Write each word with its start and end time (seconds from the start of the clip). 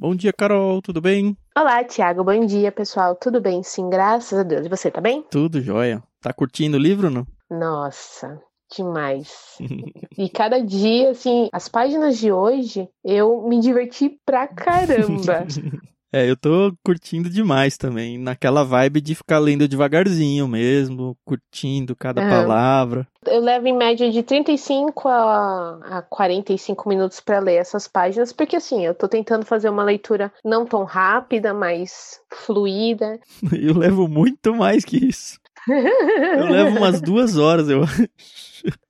Bom 0.00 0.14
dia, 0.14 0.32
Carol, 0.32 0.80
tudo 0.80 1.00
bem? 1.00 1.36
Olá, 1.58 1.82
Tiago, 1.82 2.22
bom 2.22 2.46
dia, 2.46 2.70
pessoal. 2.70 3.16
Tudo 3.16 3.40
bem? 3.40 3.64
Sim, 3.64 3.90
graças 3.90 4.38
a 4.38 4.44
Deus. 4.44 4.64
E 4.64 4.68
você, 4.68 4.92
tá 4.92 5.00
bem? 5.00 5.24
Tudo 5.28 5.60
jóia. 5.60 6.00
Tá 6.20 6.32
curtindo 6.32 6.76
o 6.76 6.80
livro, 6.80 7.10
não? 7.10 7.26
Nossa, 7.50 8.40
demais. 8.72 9.58
e 10.16 10.28
cada 10.28 10.60
dia, 10.60 11.10
assim, 11.10 11.48
as 11.52 11.68
páginas 11.68 12.16
de 12.16 12.30
hoje, 12.30 12.88
eu 13.02 13.42
me 13.48 13.58
diverti 13.58 14.20
pra 14.24 14.46
caramba. 14.46 15.44
É, 16.12 16.28
eu 16.28 16.36
tô 16.36 16.72
curtindo 16.82 17.28
demais 17.28 17.76
também. 17.76 18.18
Naquela 18.18 18.64
vibe 18.64 19.00
de 19.00 19.14
ficar 19.14 19.38
lendo 19.38 19.68
devagarzinho 19.68 20.48
mesmo, 20.48 21.16
curtindo 21.24 21.94
cada 21.94 22.22
uhum. 22.22 22.30
palavra. 22.30 23.06
Eu 23.26 23.40
levo 23.40 23.66
em 23.66 23.76
média 23.76 24.10
de 24.10 24.22
35 24.22 25.06
a, 25.06 25.98
a 25.98 26.02
45 26.02 26.88
minutos 26.88 27.20
para 27.20 27.40
ler 27.40 27.56
essas 27.56 27.86
páginas, 27.86 28.32
porque 28.32 28.56
assim, 28.56 28.86
eu 28.86 28.94
tô 28.94 29.06
tentando 29.06 29.44
fazer 29.44 29.68
uma 29.68 29.84
leitura 29.84 30.32
não 30.42 30.64
tão 30.64 30.84
rápida, 30.84 31.52
mas 31.52 32.20
fluida. 32.30 33.20
Eu 33.52 33.76
levo 33.76 34.08
muito 34.08 34.54
mais 34.54 34.84
que 34.84 34.96
isso. 34.96 35.38
Eu 35.68 36.46
levo 36.46 36.76
umas 36.78 37.00
duas 37.00 37.36
horas, 37.36 37.68
eu. 37.68 37.80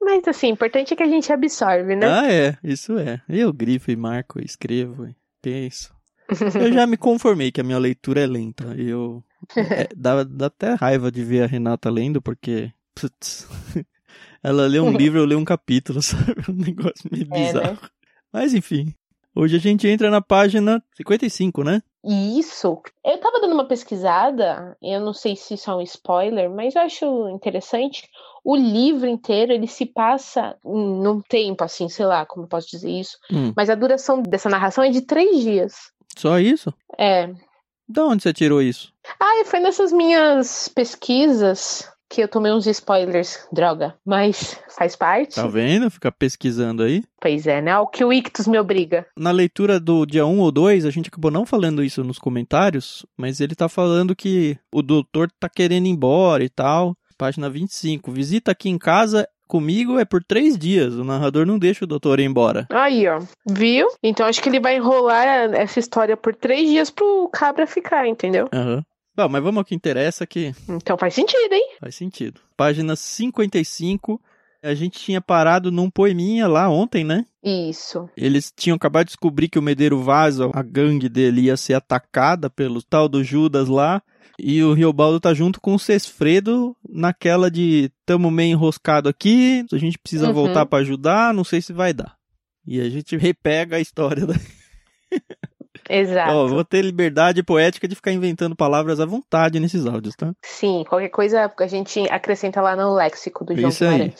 Mas 0.01 0.29
assim, 0.29 0.51
o 0.51 0.53
importante 0.53 0.93
é 0.93 0.97
que 0.97 1.03
a 1.03 1.09
gente 1.09 1.33
absorve, 1.33 1.97
né? 1.97 2.07
Ah, 2.07 2.33
é, 2.33 2.57
isso 2.63 2.99
é. 2.99 3.21
Eu 3.29 3.53
grifo 3.53 3.91
e 3.91 3.97
marco, 3.97 4.39
escrevo, 4.41 5.09
penso. 5.43 5.98
Eu 6.61 6.73
já 6.73 6.87
me 6.87 6.97
conformei 6.97 7.51
que 7.51 7.61
a 7.61 7.65
minha 7.65 7.79
leitura 7.79 8.21
é 8.21 8.27
lenta. 8.27 8.75
Eu 8.77 9.23
é, 9.57 9.89
dá, 9.97 10.25
dá 10.25 10.47
até 10.47 10.75
raiva 10.75 11.11
de 11.11 11.25
ver 11.25 11.43
a 11.43 11.47
Renata 11.47 11.91
lendo, 11.91 12.21
porque 12.21 12.73
putz, 12.95 13.49
ela 14.43 14.67
lê 14.67 14.81
um 14.81 14.91
livro, 14.91 15.19
eu 15.19 15.25
leio 15.25 15.41
um 15.41 15.45
capítulo, 15.45 16.01
sabe? 16.03 16.35
Um 16.49 16.55
negócio 16.55 17.09
meio 17.11 17.27
bizarro. 17.27 17.67
É, 17.67 17.73
né? 17.73 17.79
Mas 18.33 18.55
enfim. 18.55 18.95
Hoje 19.35 19.57
a 19.57 19.61
gente 19.61 19.87
entra 19.87 20.11
na 20.11 20.21
página 20.21 20.83
55, 20.97 21.63
né? 21.63 21.81
Isso. 22.05 22.83
Eu 23.05 23.21
tava 23.21 23.41
dando 23.41 23.55
uma 23.55 23.69
pesquisada, 23.69 24.77
eu 24.83 25.01
não 25.01 25.13
sei 25.13 25.37
se 25.37 25.55
isso 25.55 25.71
é 25.71 25.77
um 25.77 25.81
spoiler, 25.83 26.51
mas 26.51 26.75
eu 26.75 26.83
acho 26.83 27.29
interessante. 27.29 28.09
O 28.45 28.57
livro 28.57 29.07
inteiro, 29.07 29.53
ele 29.53 29.69
se 29.69 29.87
passa 29.87 30.57
num 30.65 31.21
tempo, 31.21 31.63
assim, 31.63 31.89
sei 31.89 32.07
lá 32.07 32.27
como 32.27 32.47
eu 32.47 32.49
posso 32.49 32.69
dizer 32.69 32.91
isso, 32.91 33.17
hum. 33.31 33.53
mas 33.55 33.71
a 33.71 33.77
duração 33.77 34.23
dessa 34.23 34.49
narração 34.49 34.83
é 34.83 34.91
de 34.91 35.03
três 35.03 35.41
dias. 35.41 35.93
Só 36.19 36.39
isso? 36.39 36.73
É. 36.99 37.29
De 37.89 38.01
onde 38.01 38.23
você 38.23 38.33
tirou 38.33 38.61
isso? 38.61 38.93
Ah, 39.19 39.45
foi 39.47 39.61
nessas 39.61 39.93
minhas 39.93 40.69
pesquisas 40.69 41.89
que 42.11 42.23
eu 42.23 42.29
tomei 42.29 42.51
uns 42.51 42.67
spoilers, 42.67 43.47
droga, 43.53 43.95
mas 44.05 44.59
faz 44.77 44.97
parte. 44.97 45.35
Tá 45.35 45.47
vendo? 45.47 45.91
Fica 45.91 46.11
pesquisando 46.11 46.83
aí. 46.83 47.03
Pois 47.21 47.47
é, 47.47 47.61
né? 47.61 47.79
O 47.79 47.87
que 47.87 48.05
o 48.05 48.13
Ictus 48.13 48.47
me 48.47 48.59
obriga. 48.59 49.07
Na 49.17 49.31
leitura 49.31 49.79
do 49.79 50.07
dia 50.07 50.27
1 50.27 50.39
ou 50.41 50.51
2, 50.51 50.87
a 50.87 50.91
gente 50.91 51.09
acabou 51.09 51.31
não 51.31 51.45
falando 51.45 51.85
isso 51.85 52.03
nos 52.03 52.19
comentários, 52.19 53.05
mas 53.17 53.41
ele 53.41 53.55
tá 53.55 53.69
falando 53.69 54.17
que 54.17 54.59
o 54.73 54.83
doutor 54.83 55.31
tá 55.39 55.49
querendo 55.49 55.87
ir 55.87 55.91
embora 55.91 56.43
e 56.43 56.49
tal. 56.49 56.97
Página 57.17 57.51
25. 57.51 58.11
Visita 58.13 58.53
aqui 58.53 58.69
em 58.69 58.79
casa 58.79 59.29
comigo 59.49 59.99
é 59.99 60.05
por 60.05 60.23
três 60.23 60.57
dias. 60.57 60.95
O 60.95 61.03
narrador 61.03 61.45
não 61.45 61.59
deixa 61.59 61.85
o 61.85 61.89
doutor 61.89 62.21
ir 62.21 62.25
embora. 62.25 62.67
Aí, 62.71 63.09
ó. 63.09 63.21
Viu? 63.45 63.89
Então 64.03 64.27
acho 64.27 64.41
que 64.41 64.49
ele 64.49 64.61
vai 64.61 64.77
enrolar 64.77 65.27
essa 65.55 65.81
história 65.81 66.17
por 66.17 66.35
três 66.35 66.69
dias 66.69 66.91
pro 66.91 67.29
cabra 67.33 67.67
ficar, 67.67 68.07
entendeu? 68.07 68.49
Aham. 68.53 68.77
Uhum. 68.77 68.83
Bom, 69.17 69.29
mas 69.29 69.43
vamos 69.43 69.59
ao 69.59 69.65
que 69.65 69.75
interessa 69.75 70.25
que. 70.25 70.55
Então 70.69 70.97
faz 70.97 71.13
sentido, 71.13 71.53
hein? 71.53 71.71
Faz 71.81 71.97
sentido. 71.97 72.41
Página 72.57 72.95
55. 72.95 74.21
A 74.63 74.75
gente 74.75 75.01
tinha 75.01 75.21
parado 75.21 75.73
num 75.73 75.91
poeminha 75.91 76.47
lá 76.47 76.69
ontem, 76.69 77.03
né? 77.03 77.25
Isso. 77.43 78.09
Eles 78.17 78.53
tinham 78.55 78.77
acabado 78.77 79.07
de 79.07 79.11
descobrir 79.11 79.49
que 79.49 79.59
o 79.59 79.63
Medeiro 79.63 80.01
Vaza, 80.01 80.49
a 80.53 80.63
gangue 80.63 81.09
dele, 81.09 81.43
ia 81.43 81.57
ser 81.57 81.75
atacada 81.75 82.49
pelo 82.49 82.81
tal 82.81 83.09
do 83.09 83.25
Judas 83.25 83.69
lá. 83.69 84.01
E 84.39 84.63
o 84.63 84.73
Riobaldo 84.73 85.19
tá 85.19 85.35
junto 85.35 85.61
com 85.61 85.75
o 85.75 85.79
Cesfredo 85.79 86.77
naquela 86.89 87.51
de 87.51 87.91
tamo 88.07 88.31
meio 88.31 88.53
enroscado 88.53 89.09
aqui, 89.09 89.67
a 89.73 89.77
gente 89.77 89.99
precisa 89.99 90.29
uhum. 90.29 90.33
voltar 90.33 90.65
para 90.65 90.79
ajudar, 90.79 91.35
não 91.35 91.43
sei 91.43 91.61
se 91.61 91.73
vai 91.73 91.93
dar. 91.93 92.17
E 92.65 92.81
a 92.81 92.89
gente 92.89 93.17
repega 93.19 93.77
a 93.77 93.81
história 93.81 94.27
da. 94.27 94.35
Exato. 95.91 96.33
Ó, 96.33 96.47
vou 96.47 96.65
ter 96.65 96.83
liberdade 96.83 97.43
poética 97.43 97.89
de 97.89 97.95
ficar 97.95 98.13
inventando 98.13 98.55
palavras 98.55 99.01
à 99.01 99.07
vontade 99.07 99.59
nesses 99.59 99.87
áudios, 99.87 100.15
tá? 100.15 100.33
Sim, 100.45 100.85
qualquer 100.89 101.09
coisa 101.09 101.53
a 101.59 101.67
gente 101.67 102.01
acrescenta 102.11 102.61
lá 102.61 102.77
no 102.77 102.95
léxico 102.95 103.45
do 103.45 103.57
João 103.57 103.71
Isso 103.71 103.85
aí. 103.85 104.13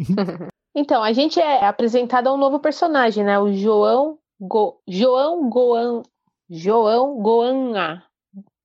então, 0.74 1.02
a 1.02 1.12
gente 1.12 1.38
é 1.38 1.66
apresentado 1.66 2.28
a 2.28 2.34
um 2.34 2.38
novo 2.38 2.58
personagem, 2.58 3.22
né? 3.22 3.38
O 3.38 3.52
João 3.52 4.18
Go... 4.40 4.80
João 4.88 5.50
Goan 5.50 6.02
João 6.48 7.20
Goana. 7.20 8.05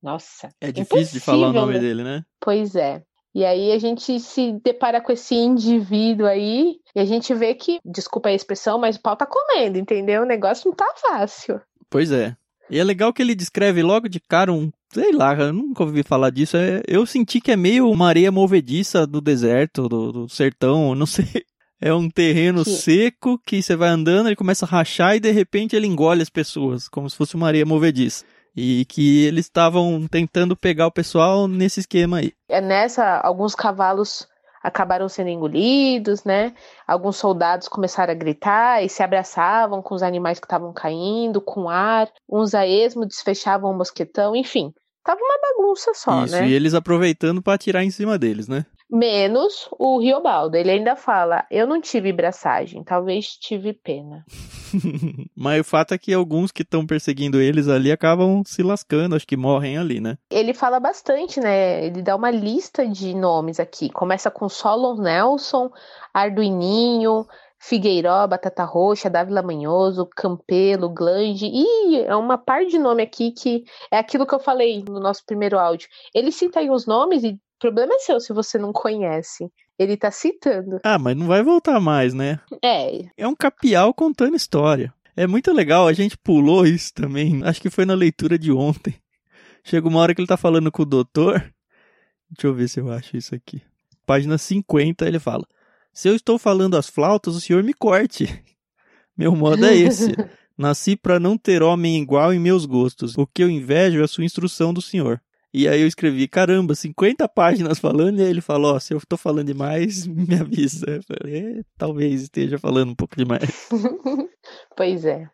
Nossa. 0.01 0.49
É 0.59 0.71
difícil 0.71 1.13
de 1.13 1.19
falar 1.19 1.49
o 1.49 1.53
nome 1.53 1.73
né? 1.73 1.79
dele, 1.79 2.03
né? 2.03 2.23
Pois 2.39 2.75
é. 2.75 3.03
E 3.33 3.45
aí 3.45 3.71
a 3.71 3.79
gente 3.79 4.19
se 4.19 4.59
depara 4.63 4.99
com 4.99 5.11
esse 5.11 5.33
indivíduo 5.35 6.27
aí 6.27 6.75
e 6.93 6.99
a 6.99 7.05
gente 7.05 7.33
vê 7.33 7.53
que, 7.53 7.79
desculpa 7.85 8.29
a 8.29 8.33
expressão, 8.33 8.77
mas 8.77 8.97
o 8.97 9.01
pau 9.01 9.15
tá 9.15 9.25
comendo, 9.25 9.77
entendeu? 9.77 10.23
O 10.23 10.25
negócio 10.25 10.67
não 10.67 10.75
tá 10.75 10.91
fácil. 10.97 11.61
Pois 11.89 12.11
é. 12.11 12.35
E 12.69 12.77
é 12.77 12.83
legal 12.83 13.13
que 13.13 13.21
ele 13.21 13.35
descreve 13.35 13.81
logo 13.81 14.09
de 14.09 14.19
cara 14.19 14.51
um, 14.51 14.71
sei 14.93 15.11
lá, 15.11 15.33
eu 15.33 15.53
nunca 15.53 15.83
ouvi 15.83 16.03
falar 16.03 16.29
disso. 16.29 16.57
É, 16.57 16.81
eu 16.87 17.05
senti 17.05 17.39
que 17.39 17.51
é 17.51 17.55
meio 17.55 17.89
uma 17.89 18.07
areia 18.07 18.31
movediça 18.31 19.07
do 19.07 19.21
deserto, 19.21 19.87
do, 19.87 20.11
do 20.11 20.29
sertão, 20.29 20.93
não 20.93 21.05
sei. 21.07 21.45
É 21.79 21.93
um 21.93 22.09
terreno 22.09 22.63
Sim. 22.63 22.75
seco 22.75 23.39
que 23.43 23.61
você 23.61 23.75
vai 23.75 23.89
andando, 23.89 24.27
ele 24.27 24.35
começa 24.35 24.65
a 24.65 24.69
rachar 24.69 25.15
e 25.15 25.19
de 25.19 25.31
repente 25.31 25.75
ele 25.75 25.87
engole 25.87 26.21
as 26.21 26.29
pessoas, 26.29 26.87
como 26.87 27.09
se 27.09 27.17
fosse 27.17 27.35
uma 27.35 27.47
areia 27.47 27.65
movediça. 27.65 28.23
E 28.55 28.85
que 28.85 29.25
eles 29.25 29.45
estavam 29.45 30.07
tentando 30.09 30.55
pegar 30.57 30.87
o 30.87 30.91
pessoal 30.91 31.47
nesse 31.47 31.79
esquema 31.79 32.17
aí. 32.17 32.33
É 32.49 32.59
nessa, 32.59 33.17
alguns 33.19 33.55
cavalos 33.55 34.27
acabaram 34.61 35.09
sendo 35.09 35.29
engolidos, 35.29 36.23
né? 36.23 36.53
Alguns 36.87 37.17
soldados 37.17 37.67
começaram 37.67 38.11
a 38.11 38.15
gritar 38.15 38.83
e 38.83 38.89
se 38.89 39.01
abraçavam 39.01 39.81
com 39.81 39.95
os 39.95 40.03
animais 40.03 40.39
que 40.39 40.45
estavam 40.45 40.71
caindo, 40.71 41.41
com 41.41 41.69
ar. 41.69 42.07
Uns 42.29 42.53
a 42.53 42.67
esmo 42.67 43.05
desfechavam 43.05 43.71
o 43.71 43.77
mosquetão, 43.77 44.35
enfim. 44.35 44.71
Tava 45.03 45.19
uma 45.19 45.39
bagunça 45.41 45.93
só, 45.95 46.25
Isso, 46.25 46.35
né? 46.35 46.47
e 46.47 46.53
eles 46.53 46.75
aproveitando 46.75 47.41
para 47.41 47.53
atirar 47.53 47.83
em 47.83 47.89
cima 47.89 48.19
deles, 48.19 48.47
né? 48.47 48.65
Menos 48.91 49.69
o 49.79 49.99
Riobaldo. 49.99 50.57
Ele 50.57 50.69
ainda 50.69 50.97
fala: 50.97 51.45
Eu 51.49 51.65
não 51.65 51.79
tive 51.79 52.11
braçagem, 52.11 52.83
talvez 52.83 53.37
tive 53.37 53.71
pena. 53.71 54.25
Mas 55.33 55.61
o 55.61 55.63
fato 55.63 55.93
é 55.93 55.97
que 55.97 56.13
alguns 56.13 56.51
que 56.51 56.61
estão 56.61 56.85
perseguindo 56.85 57.39
eles 57.39 57.69
ali 57.69 57.89
acabam 57.89 58.43
se 58.45 58.61
lascando, 58.61 59.15
acho 59.15 59.25
que 59.25 59.37
morrem 59.37 59.77
ali, 59.77 60.01
né? 60.01 60.17
Ele 60.29 60.53
fala 60.53 60.77
bastante, 60.77 61.39
né? 61.39 61.85
Ele 61.85 62.01
dá 62.01 62.15
uma 62.17 62.29
lista 62.29 62.85
de 62.85 63.13
nomes 63.13 63.61
aqui. 63.61 63.89
Começa 63.89 64.29
com 64.29 64.49
Solon 64.49 65.01
Nelson, 65.01 65.69
Arduininho, 66.13 67.25
Figueiró, 67.59 68.27
Batata 68.27 68.65
Roxa, 68.65 69.09
Dávila 69.09 69.41
Manhoso, 69.41 70.05
Campelo, 70.15 70.89
Glange, 70.89 71.45
e 71.45 72.01
é 72.03 72.15
uma 72.15 72.37
par 72.37 72.65
de 72.65 72.79
nome 72.79 73.03
aqui 73.03 73.31
que 73.31 73.63
é 73.91 73.99
aquilo 73.99 74.25
que 74.25 74.33
eu 74.33 74.39
falei 74.39 74.83
no 74.83 74.99
nosso 74.99 75.23
primeiro 75.25 75.59
áudio. 75.59 75.87
Ele 76.13 76.31
cita 76.31 76.59
aí 76.59 76.69
os 76.69 76.85
nomes 76.85 77.23
e 77.23 77.39
problema 77.61 77.93
é 77.93 77.99
seu 77.99 78.19
se 78.19 78.33
você 78.33 78.57
não 78.57 78.73
conhece. 78.73 79.49
Ele 79.77 79.95
tá 79.95 80.11
citando. 80.11 80.79
Ah, 80.83 80.97
mas 80.97 81.15
não 81.15 81.27
vai 81.27 81.43
voltar 81.43 81.79
mais, 81.79 82.13
né? 82.13 82.39
É. 82.63 83.05
É 83.15 83.27
um 83.27 83.35
capial 83.35 83.93
contando 83.93 84.35
história. 84.35 84.93
É 85.15 85.27
muito 85.27 85.51
legal, 85.51 85.87
a 85.87 85.93
gente 85.93 86.17
pulou 86.17 86.65
isso 86.65 86.93
também. 86.93 87.41
Acho 87.43 87.61
que 87.61 87.69
foi 87.69 87.85
na 87.85 87.93
leitura 87.93 88.37
de 88.37 88.51
ontem. 88.51 88.95
Chega 89.63 89.87
uma 89.87 89.99
hora 89.99 90.15
que 90.15 90.21
ele 90.21 90.27
tá 90.27 90.37
falando 90.37 90.71
com 90.71 90.81
o 90.81 90.85
doutor. 90.85 91.39
Deixa 92.29 92.47
eu 92.47 92.53
ver 92.53 92.67
se 92.67 92.79
eu 92.79 92.91
acho 92.91 93.15
isso 93.15 93.35
aqui. 93.35 93.61
Página 94.05 94.37
50, 94.37 95.05
ele 95.05 95.19
fala: 95.19 95.45
Se 95.93 96.07
eu 96.07 96.15
estou 96.15 96.39
falando 96.39 96.77
as 96.77 96.87
flautas, 96.87 97.35
o 97.35 97.41
senhor 97.41 97.63
me 97.63 97.73
corte. 97.73 98.43
Meu 99.15 99.35
modo 99.35 99.65
é 99.65 99.75
esse. 99.75 100.11
Nasci 100.57 100.95
para 100.95 101.19
não 101.19 101.37
ter 101.37 101.61
homem 101.61 102.01
igual 102.01 102.33
em 102.33 102.39
meus 102.39 102.65
gostos. 102.65 103.17
O 103.17 103.25
que 103.25 103.43
eu 103.43 103.49
invejo 103.49 103.99
é 103.99 104.03
a 104.03 104.07
sua 104.07 104.23
instrução 104.23 104.73
do 104.73 104.81
senhor. 104.81 105.21
E 105.53 105.67
aí 105.67 105.81
eu 105.81 105.87
escrevi, 105.87 106.27
caramba, 106.27 106.73
50 106.73 107.27
páginas 107.27 107.77
falando, 107.77 108.19
e 108.19 108.23
aí 108.23 108.29
ele 108.29 108.41
falou, 108.41 108.75
ó, 108.75 108.79
se 108.79 108.93
eu 108.93 109.01
tô 109.05 109.17
falando 109.17 109.47
demais, 109.47 110.07
me 110.07 110.35
avisa. 110.35 110.85
Eu 110.87 111.03
falei, 111.03 111.59
é, 111.59 111.61
talvez 111.77 112.21
esteja 112.21 112.57
falando 112.57 112.91
um 112.91 112.95
pouco 112.95 113.17
demais. 113.17 113.69
pois 114.75 115.05
é. 115.05 115.29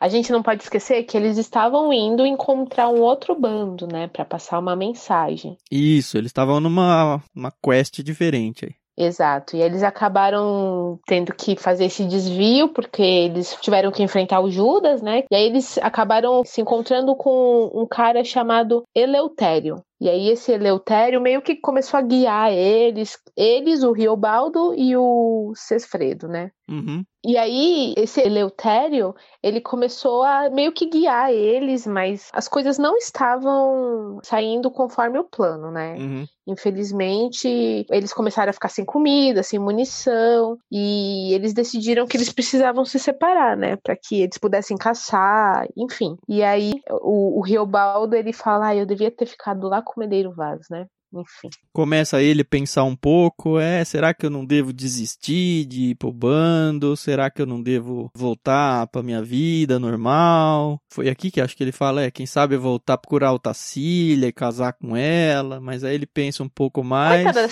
A 0.00 0.08
gente 0.08 0.30
não 0.30 0.42
pode 0.42 0.62
esquecer 0.62 1.02
que 1.04 1.16
eles 1.16 1.38
estavam 1.38 1.92
indo 1.92 2.24
encontrar 2.24 2.88
um 2.88 3.00
outro 3.00 3.34
bando, 3.34 3.86
né, 3.86 4.06
para 4.06 4.24
passar 4.24 4.58
uma 4.58 4.76
mensagem. 4.76 5.56
Isso, 5.70 6.16
eles 6.16 6.28
estavam 6.28 6.60
numa 6.60 7.22
uma 7.34 7.52
quest 7.62 8.02
diferente 8.02 8.64
aí. 8.64 8.74
Exato. 8.98 9.56
E 9.56 9.62
eles 9.62 9.84
acabaram 9.84 10.98
tendo 11.06 11.32
que 11.32 11.54
fazer 11.54 11.84
esse 11.84 12.04
desvio, 12.04 12.68
porque 12.70 13.00
eles 13.00 13.56
tiveram 13.60 13.92
que 13.92 14.02
enfrentar 14.02 14.40
o 14.40 14.50
Judas, 14.50 15.00
né? 15.00 15.22
E 15.30 15.36
aí 15.36 15.44
eles 15.44 15.78
acabaram 15.78 16.42
se 16.44 16.60
encontrando 16.60 17.14
com 17.14 17.70
um 17.72 17.86
cara 17.86 18.24
chamado 18.24 18.82
Eleutério. 18.92 19.80
E 20.00 20.08
aí 20.08 20.28
esse 20.28 20.52
Eleutério 20.52 21.20
meio 21.20 21.42
que 21.42 21.56
começou 21.56 21.98
a 21.98 22.02
guiar 22.02 22.52
eles, 22.52 23.18
eles, 23.36 23.82
o 23.82 23.92
Riobaldo 23.92 24.72
e 24.74 24.96
o 24.96 25.52
Cesfredo, 25.56 26.28
né? 26.28 26.50
Uhum. 26.68 27.04
E 27.24 27.36
aí 27.36 27.94
esse 27.96 28.20
Eleutério, 28.20 29.14
ele 29.42 29.60
começou 29.60 30.22
a 30.22 30.50
meio 30.50 30.72
que 30.72 30.86
guiar 30.86 31.32
eles, 31.32 31.84
mas 31.86 32.30
as 32.32 32.46
coisas 32.46 32.78
não 32.78 32.96
estavam 32.96 34.20
saindo 34.22 34.70
conforme 34.70 35.18
o 35.18 35.24
plano, 35.24 35.70
né? 35.70 35.94
Uhum. 35.94 36.26
Infelizmente, 36.48 37.86
eles 37.90 38.12
começaram 38.12 38.50
a 38.50 38.54
ficar 38.54 38.70
sem 38.70 38.84
comida, 38.84 39.42
sem 39.42 39.58
munição, 39.58 40.56
e 40.72 41.32
eles 41.34 41.52
decidiram 41.52 42.06
que 42.06 42.16
eles 42.16 42.32
precisavam 42.32 42.84
se 42.84 42.98
separar, 42.98 43.56
né? 43.56 43.76
Para 43.76 43.94
que 43.94 44.22
eles 44.22 44.38
pudessem 44.38 44.76
caçar, 44.76 45.66
enfim. 45.76 46.16
E 46.26 46.42
aí 46.42 46.72
o, 46.90 47.38
o 47.38 47.42
Riobaldo, 47.42 48.16
ele 48.16 48.32
fala, 48.32 48.68
ah, 48.68 48.76
eu 48.76 48.86
devia 48.86 49.10
ter 49.10 49.26
ficado 49.26 49.68
lá 49.68 49.82
com 49.82 49.92
o 49.96 50.00
Medeiro 50.00 50.32
Vaz, 50.32 50.66
né? 50.70 50.86
Enfim. 51.12 51.48
Começa 51.72 52.22
ele 52.22 52.44
pensar 52.44 52.84
um 52.84 52.94
pouco, 52.94 53.58
é, 53.58 53.84
será 53.84 54.12
que 54.12 54.26
eu 54.26 54.30
não 54.30 54.44
devo 54.44 54.72
desistir 54.72 55.64
de 55.64 55.90
ir 55.90 55.94
pro 55.94 56.12
bando? 56.12 56.96
Será 56.96 57.30
que 57.30 57.40
eu 57.40 57.46
não 57.46 57.62
devo 57.62 58.10
voltar 58.14 58.86
pra 58.88 59.02
minha 59.02 59.22
vida 59.22 59.78
normal? 59.78 60.80
Foi 60.92 61.08
aqui 61.08 61.30
que 61.30 61.40
acho 61.40 61.56
que 61.56 61.64
ele 61.64 61.72
fala, 61.72 62.02
é, 62.02 62.10
quem 62.10 62.26
sabe 62.26 62.56
voltar 62.56 62.98
pra 62.98 63.08
curar 63.08 63.32
o 63.32 63.38
Tacília 63.38 64.28
e 64.28 64.32
casar 64.32 64.74
com 64.74 64.96
ela, 64.96 65.60
mas 65.60 65.82
aí 65.82 65.94
ele 65.94 66.06
pensa 66.06 66.37
um 66.42 66.48
pouco 66.48 66.82
mais. 66.82 67.24
Coitada 67.24 67.46
da. 67.46 67.48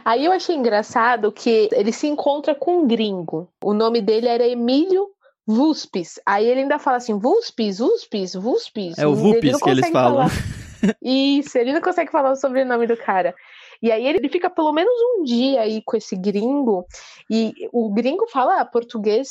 Aí 0.04 0.24
eu 0.24 0.32
achei 0.32 0.54
engraçado 0.54 1.32
que 1.32 1.68
ele 1.72 1.92
se 1.92 2.06
encontra 2.06 2.54
com 2.54 2.78
um 2.78 2.86
gringo. 2.86 3.48
O 3.62 3.74
nome 3.74 4.00
dele 4.00 4.28
era 4.28 4.46
Emílio 4.46 5.08
Vuspis. 5.46 6.20
Aí 6.24 6.46
ele 6.46 6.60
ainda 6.60 6.78
fala 6.78 6.98
assim, 6.98 7.18
Vuspis, 7.18 7.78
Vuspis, 7.78 8.34
Vuspis. 8.34 8.98
É 8.98 9.06
o 9.06 9.14
Vupis 9.14 9.60
que 9.60 9.70
eles 9.70 9.88
falam. 9.90 10.26
Isso, 11.02 11.58
ele 11.58 11.72
não 11.72 11.80
consegue 11.80 12.10
falar 12.10 12.30
o 12.30 12.36
sobrenome 12.36 12.86
do 12.86 12.96
cara. 12.96 13.34
E 13.82 13.90
aí 13.90 14.06
ele 14.06 14.28
fica 14.28 14.48
pelo 14.48 14.72
menos 14.72 14.92
um 14.92 15.24
dia 15.24 15.62
aí 15.62 15.82
com 15.84 15.96
esse 15.96 16.16
gringo. 16.16 16.86
E 17.30 17.52
o 17.72 17.92
gringo 17.92 18.26
fala 18.28 18.64
português 18.64 19.28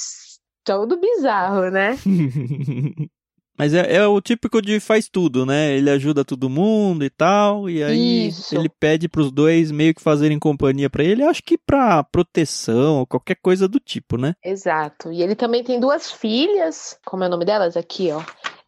todo 0.64 1.00
bizarro, 1.00 1.70
né? 1.70 1.98
Mas 3.58 3.74
é, 3.74 3.96
é, 3.96 4.08
o 4.08 4.20
típico 4.20 4.62
de 4.62 4.80
faz 4.80 5.08
tudo, 5.08 5.46
né? 5.46 5.74
Ele 5.74 5.90
ajuda 5.90 6.26
todo 6.26 6.50
mundo 6.50 7.06
e 7.06 7.10
tal, 7.10 7.70
e 7.70 7.84
aí 7.84 8.28
Isso. 8.28 8.56
ele 8.56 8.68
pede 8.68 9.08
pros 9.08 9.32
dois 9.32 9.72
meio 9.72 9.94
que 9.94 10.02
fazerem 10.02 10.40
companhia 10.40 10.90
para 10.90 11.04
ele, 11.04 11.24
acho 11.24 11.44
que 11.44 11.58
pra 11.58 12.04
proteção 12.04 13.00
ou 13.00 13.08
qualquer 13.08 13.36
coisa 13.36 13.68
do 13.68 13.80
tipo, 13.80 14.18
né? 14.18 14.34
Exato. 14.44 15.12
E 15.12 15.22
ele 15.22 15.36
também 15.36 15.64
tem 15.64 15.80
duas 15.80 16.12
filhas, 16.12 16.98
como 17.06 17.24
é 17.24 17.28
o 17.28 17.30
nome 17.30 17.46
delas 17.46 17.78
aqui, 17.78 18.12
ó? 18.12 18.22